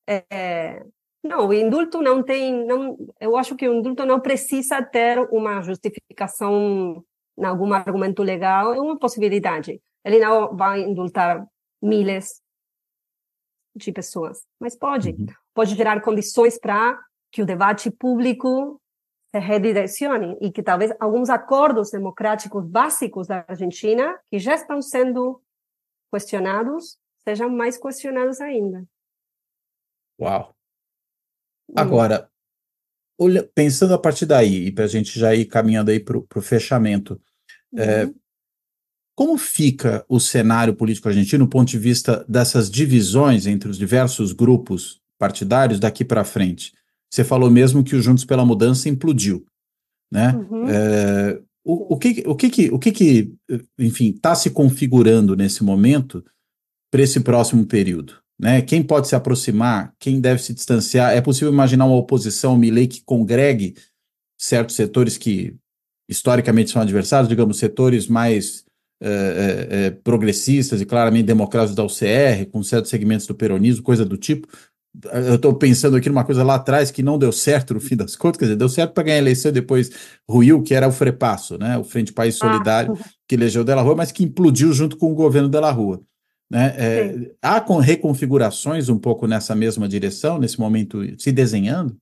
[0.08, 0.84] É,
[1.24, 5.62] não, o indulto não tem, não, eu acho que o indulto não precisa ter uma
[5.62, 7.04] justificação
[7.38, 9.82] em algum argumento legal, é uma possibilidade.
[10.04, 11.46] Ele não vai indultar
[11.82, 12.42] milhares
[13.76, 15.12] de pessoas, mas pode.
[15.12, 15.28] Uhum.
[15.54, 17.00] Pode gerar condições para
[17.32, 18.82] que o debate público
[19.34, 25.42] se redirecione e que talvez alguns acordos democráticos básicos da Argentina, que já estão sendo
[26.12, 28.84] questionados, sejam mais questionados ainda.
[30.20, 30.56] Uau!
[31.76, 32.30] Agora,
[33.18, 36.42] olha, pensando a partir daí, e para a gente já ir caminhando aí para o
[36.42, 37.22] fechamento,
[37.78, 38.10] é, uhum.
[38.10, 38.14] é,
[39.16, 44.32] como fica o cenário político argentino do ponto de vista dessas divisões entre os diversos
[44.32, 46.74] grupos partidários daqui para frente?
[47.12, 49.46] Você falou mesmo que o Juntos pela Mudança implodiu,
[50.12, 50.34] né?
[50.36, 50.70] Uhum.
[50.70, 53.34] É, o, o, que, o que, que, o que, que
[53.78, 56.24] enfim, está se configurando nesse momento
[56.92, 58.16] para esse próximo período?
[58.40, 58.62] Né?
[58.62, 59.94] Quem pode se aproximar?
[60.00, 61.14] Quem deve se distanciar?
[61.14, 63.76] É possível imaginar uma oposição, Milley, que congregue
[64.40, 65.56] certos setores que
[66.10, 68.66] historicamente são adversários, digamos, setores mais
[69.02, 74.18] é, é progressistas e claramente democráticos da UCR, com certos segmentos do peronismo, coisa do
[74.18, 74.48] tipo,
[75.14, 78.16] eu estou pensando aqui numa coisa lá atrás que não deu certo no fim das
[78.16, 80.92] contas, quer dizer, deu certo para ganhar a eleição e depois ruiu, que era o
[80.92, 82.48] Frepasso, né, o Frente País ah.
[82.48, 83.10] Solidário, ah.
[83.28, 86.02] que elegeu Della Rua, mas que implodiu junto com o governo Della Rua.
[86.50, 86.76] Né?
[86.78, 91.96] É, há com reconfigurações um pouco nessa mesma direção, nesse momento, se desenhando?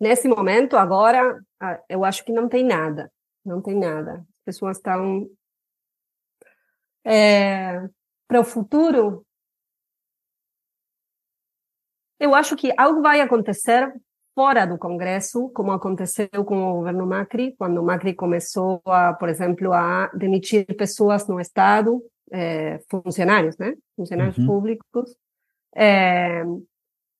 [0.00, 1.38] Nesse momento, agora,
[1.88, 3.10] eu acho que não tem nada.
[3.44, 4.24] Não tem nada.
[4.40, 5.28] As pessoas estão.
[7.04, 7.82] É,
[8.26, 9.26] para o futuro,
[12.18, 13.92] eu acho que algo vai acontecer
[14.34, 19.72] fora do Congresso, como aconteceu com o governo Macri, quando Macri começou, a, por exemplo,
[19.72, 22.00] a demitir pessoas no Estado,
[22.30, 23.74] é, funcionários, né?
[23.96, 24.46] Funcionários uhum.
[24.46, 25.16] públicos.
[25.74, 26.44] É,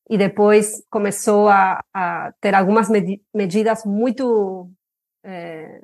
[0.08, 4.70] e depois começou a, a ter algumas med medidas muito
[5.24, 5.82] é,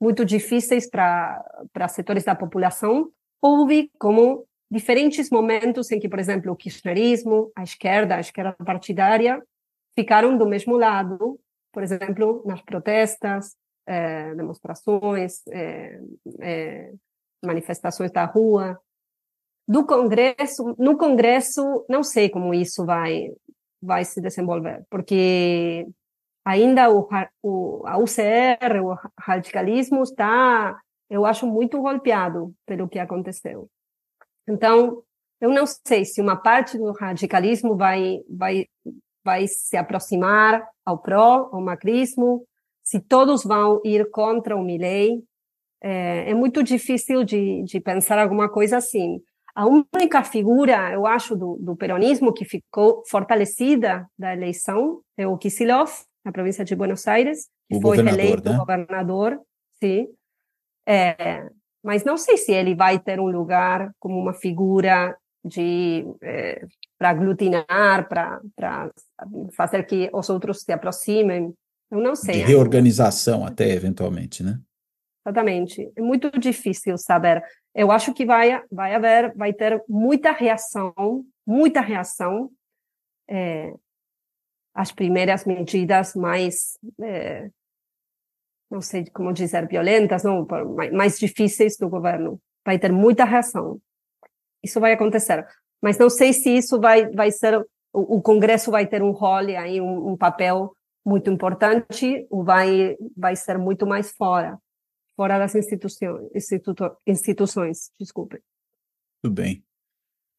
[0.00, 3.10] muito difíceis para setores da população.
[3.40, 9.42] Houve como diferentes momentos em que, por exemplo, o kirchnerismo, a esquerda, a esquerda partidária,
[9.94, 11.38] ficaram do mesmo lado,
[11.72, 13.56] por exemplo, nas protestas,
[13.86, 16.00] eh, demonstrações, eh,
[16.40, 16.92] eh,
[17.44, 18.78] manifestações da rua.
[19.68, 23.30] Do Congresso, no Congresso, não sei como isso vai
[23.80, 25.86] vai se desenvolver, porque
[26.44, 27.08] ainda o,
[27.42, 33.68] o, a UCR, o radicalismo está, eu acho, muito golpeado pelo que aconteceu.
[34.48, 35.02] Então,
[35.40, 38.66] eu não sei se uma parte do radicalismo vai, vai,
[39.24, 42.44] vai se aproximar ao pró, ao macrismo,
[42.82, 45.22] se todos vão ir contra o Milley.
[45.82, 49.20] É, é muito difícil de, de pensar alguma coisa assim.
[49.54, 55.36] A única figura, eu acho, do, do peronismo que ficou fortalecida da eleição é o
[55.36, 55.90] Kisilov,
[56.24, 58.58] na província de Buenos Aires, que o foi eleito né?
[58.58, 59.40] governador,
[59.82, 60.08] sim.
[60.86, 61.48] É,
[61.82, 66.66] mas não sei se ele vai ter um lugar como uma figura de é,
[66.98, 68.90] para aglutinar, para
[69.52, 71.54] fazer que os outros se aproximem.
[71.90, 72.36] Eu não sei.
[72.36, 74.58] De reorganização até, eventualmente, né?
[75.24, 75.90] Exatamente.
[75.96, 77.42] É muito difícil saber.
[77.74, 80.94] Eu acho que vai, vai haver, vai ter muita reação,
[81.46, 82.50] muita reação
[83.28, 83.72] é,
[84.74, 87.50] as primeiras medidas mais, é,
[88.70, 90.46] não sei como dizer, violentas, não,
[90.92, 92.40] mais difíceis do governo.
[92.64, 93.80] Vai ter muita reação.
[94.62, 95.46] Isso vai acontecer.
[95.82, 97.58] Mas não sei se isso vai, vai ser,
[97.92, 100.72] o, o Congresso vai ter um rol aí, um, um papel
[101.04, 104.58] muito importante, ou vai, vai ser muito mais fora,
[105.14, 106.28] fora das instituições,
[107.06, 108.40] instituições, desculpe.
[109.22, 109.62] Tudo bem.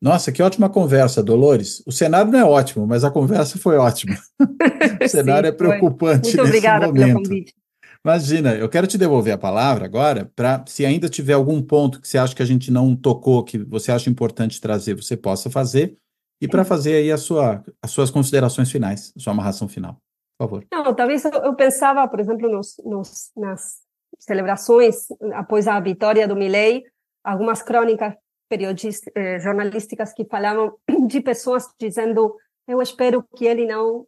[0.01, 1.81] Nossa, que ótima conversa, Dolores.
[1.87, 4.15] O cenário não é ótimo, mas a conversa foi ótima.
[5.01, 6.27] o cenário Sim, é preocupante.
[6.27, 7.05] Muito obrigada momento.
[7.05, 7.55] pelo convite.
[8.07, 12.07] Imagina, eu quero te devolver a palavra agora para, se ainda tiver algum ponto que
[12.07, 15.97] você acha que a gente não tocou, que você acha importante trazer, você possa fazer,
[16.39, 19.95] e para fazer aí a sua, as suas considerações finais, a sua amarração final,
[20.39, 20.65] por favor.
[20.71, 23.81] Não, talvez eu, pensava, por exemplo, nos, nos, nas
[24.17, 26.85] celebrações após a vitória do Milley,
[27.25, 28.13] algumas crônicas
[28.49, 30.77] eh, jornalísticas que falavam
[31.07, 32.37] de pessoas dizendo
[32.69, 34.07] eu espero que ele não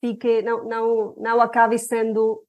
[0.00, 2.44] fique, não, não, não acabe sendo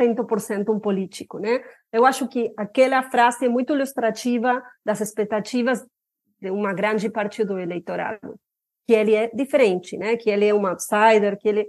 [0.00, 1.62] 100% um político, né?
[1.92, 5.84] Eu acho que aquela frase é muito ilustrativa das expectativas
[6.40, 8.38] de uma grande parte do eleitorado,
[8.86, 10.16] que ele é diferente, né?
[10.16, 11.66] Que ele é um outsider, que ele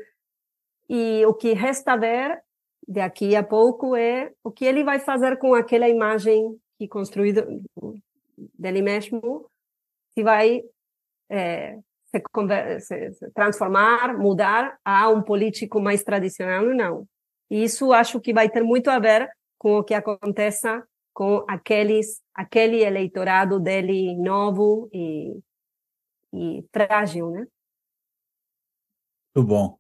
[0.90, 2.40] e o que resta ver
[2.88, 7.34] daqui a pouco é o que ele vai fazer com aquela imagem que construiu
[8.54, 9.50] dele mesmo,
[10.14, 10.62] se vai
[11.30, 11.80] é,
[12.80, 17.08] se, se, transformar, mudar a um político mais tradicional ou não.
[17.50, 20.84] E isso acho que vai ter muito a ver com o que aconteça
[21.14, 25.40] com aqueles, aquele eleitorado dele novo e,
[26.34, 27.48] e frágil, né?
[29.34, 29.78] Muito bom.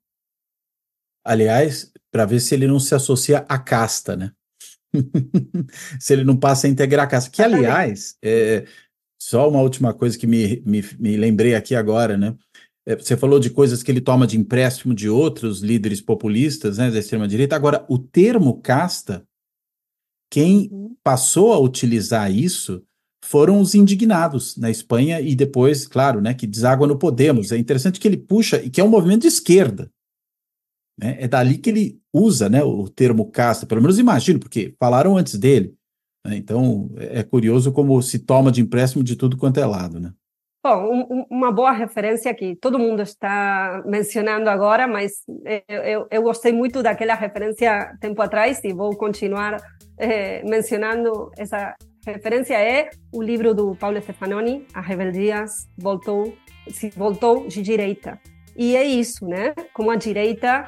[1.23, 4.31] Aliás, para ver se ele não se associa à casta, né?
[5.99, 7.29] se ele não passa a integrar a casta.
[7.29, 8.65] Que, aliás, é,
[9.19, 12.35] só uma última coisa que me, me, me lembrei aqui agora, né?
[12.87, 16.91] É, você falou de coisas que ele toma de empréstimo de outros líderes populistas, né,
[16.91, 17.55] da extrema-direita.
[17.55, 19.27] Agora, o termo casta,
[20.31, 20.95] quem uhum.
[21.03, 22.83] passou a utilizar isso
[23.23, 27.51] foram os indignados na Espanha e depois, claro, né, que deságua no Podemos.
[27.51, 29.89] É interessante que ele puxa, e que é um movimento de esquerda.
[30.99, 31.17] Né?
[31.19, 35.39] É dali que ele usa né, o termo casta, pelo menos imagino, porque falaram antes
[35.39, 35.73] dele.
[36.25, 36.37] Né?
[36.37, 40.13] Então, é curioso como se toma de empréstimo de tudo quanto é lado, né?
[40.65, 45.11] Bom, um, uma boa referência que todo mundo está mencionando agora, mas
[45.69, 49.57] eu, eu, eu, gostei muito daquela referência tempo atrás e vou continuar
[49.95, 55.45] eh, mencionando essa referência é o livro do Paulo Stefanoni, A Rebeldia
[55.77, 56.35] voltou,
[56.71, 58.19] se voltou de direita.
[58.57, 59.53] E é isso, né?
[59.71, 60.67] Como a direita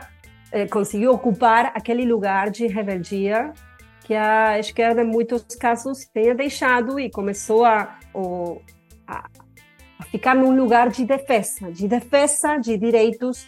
[0.51, 3.51] eh, conseguiu ocupar aquele lugar de rebeldia
[4.03, 7.97] que a esquerda, em muitos casos, tenha deixado e começou a,
[9.07, 9.27] a
[10.05, 13.47] ficar num lugar de defesa, de defesa de direitos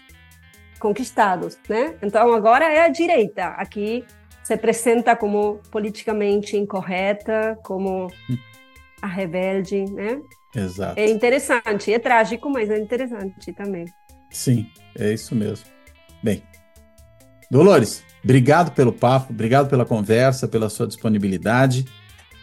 [0.80, 1.95] conquistados, né?
[2.01, 4.05] Então agora é a direita aqui
[4.49, 8.07] se apresenta como politicamente incorreta, como
[8.99, 10.19] a rebelde, né?
[10.55, 10.99] Exato.
[10.99, 13.85] É interessante, é trágico, mas é interessante também.
[14.31, 14.67] Sim,
[14.97, 15.67] é isso mesmo.
[16.23, 16.41] Bem,
[17.51, 21.85] Dolores, obrigado pelo papo, obrigado pela conversa, pela sua disponibilidade.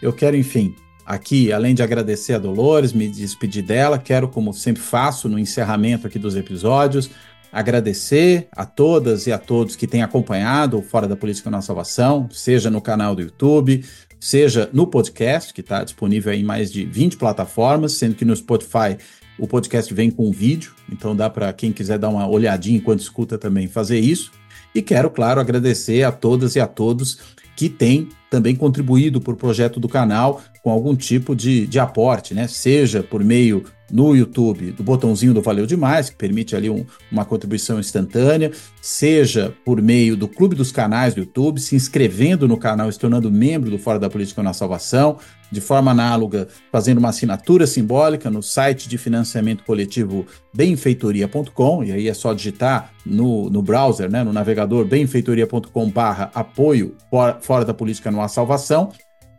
[0.00, 0.76] Eu quero, enfim,
[1.06, 6.06] aqui, além de agradecer a Dolores, me despedir dela, quero, como sempre faço no encerramento
[6.06, 7.08] aqui dos episódios,
[7.52, 12.28] agradecer a todas e a todos que têm acompanhado o Fora da Política na Salvação,
[12.32, 13.84] seja no canal do YouTube,
[14.18, 18.98] seja no podcast, que está disponível em mais de 20 plataformas, sendo que no Spotify
[19.38, 23.38] o podcast vem com vídeo, então dá para quem quiser dar uma olhadinha enquanto escuta
[23.38, 24.32] também fazer isso.
[24.74, 27.18] E quero, claro, agradecer a todas e a todos
[27.56, 32.34] que têm também contribuído para o projeto do canal com algum tipo de, de aporte,
[32.34, 32.46] né?
[32.46, 37.24] Seja por meio no YouTube do botãozinho do Valeu Demais, que permite ali um, uma
[37.24, 38.50] contribuição instantânea,
[38.82, 42.98] seja por meio do Clube dos Canais do YouTube, se inscrevendo no canal e se
[42.98, 45.18] tornando membro do Fora da Política na Salvação,
[45.50, 52.08] de forma análoga, fazendo uma assinatura simbólica no site de financiamento coletivo benfeitoria.com, e aí
[52.08, 56.94] é só digitar no, no browser, né, no navegador benfeitoria.com barra apoio
[57.40, 58.90] Fora da Política no Salvação,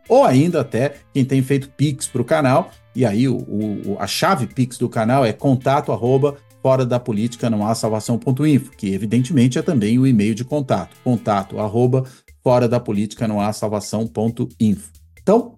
[0.08, 4.06] ou ainda até quem tem feito Pix para o canal, e aí o, o, a
[4.06, 9.58] chave Pix do canal é contato arroba fora da política não há salvação.info, que evidentemente
[9.58, 12.04] é também o e-mail de contato, contato arroba
[12.42, 14.90] fora da política não há salvação.info.
[15.20, 15.57] Então,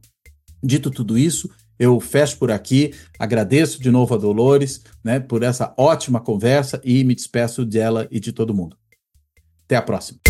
[0.63, 5.73] dito tudo isso, eu fecho por aqui, agradeço de novo a Dolores né, por essa
[5.79, 8.77] ótima conversa e me despeço dela e de todo mundo.
[9.65, 10.21] Até a próxima.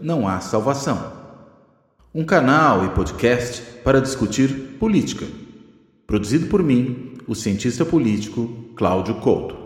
[0.00, 1.12] Não há salvação.
[2.14, 5.26] Um canal e podcast para discutir política.
[6.06, 9.56] Produzido por mim, o cientista político Cláudio Couto.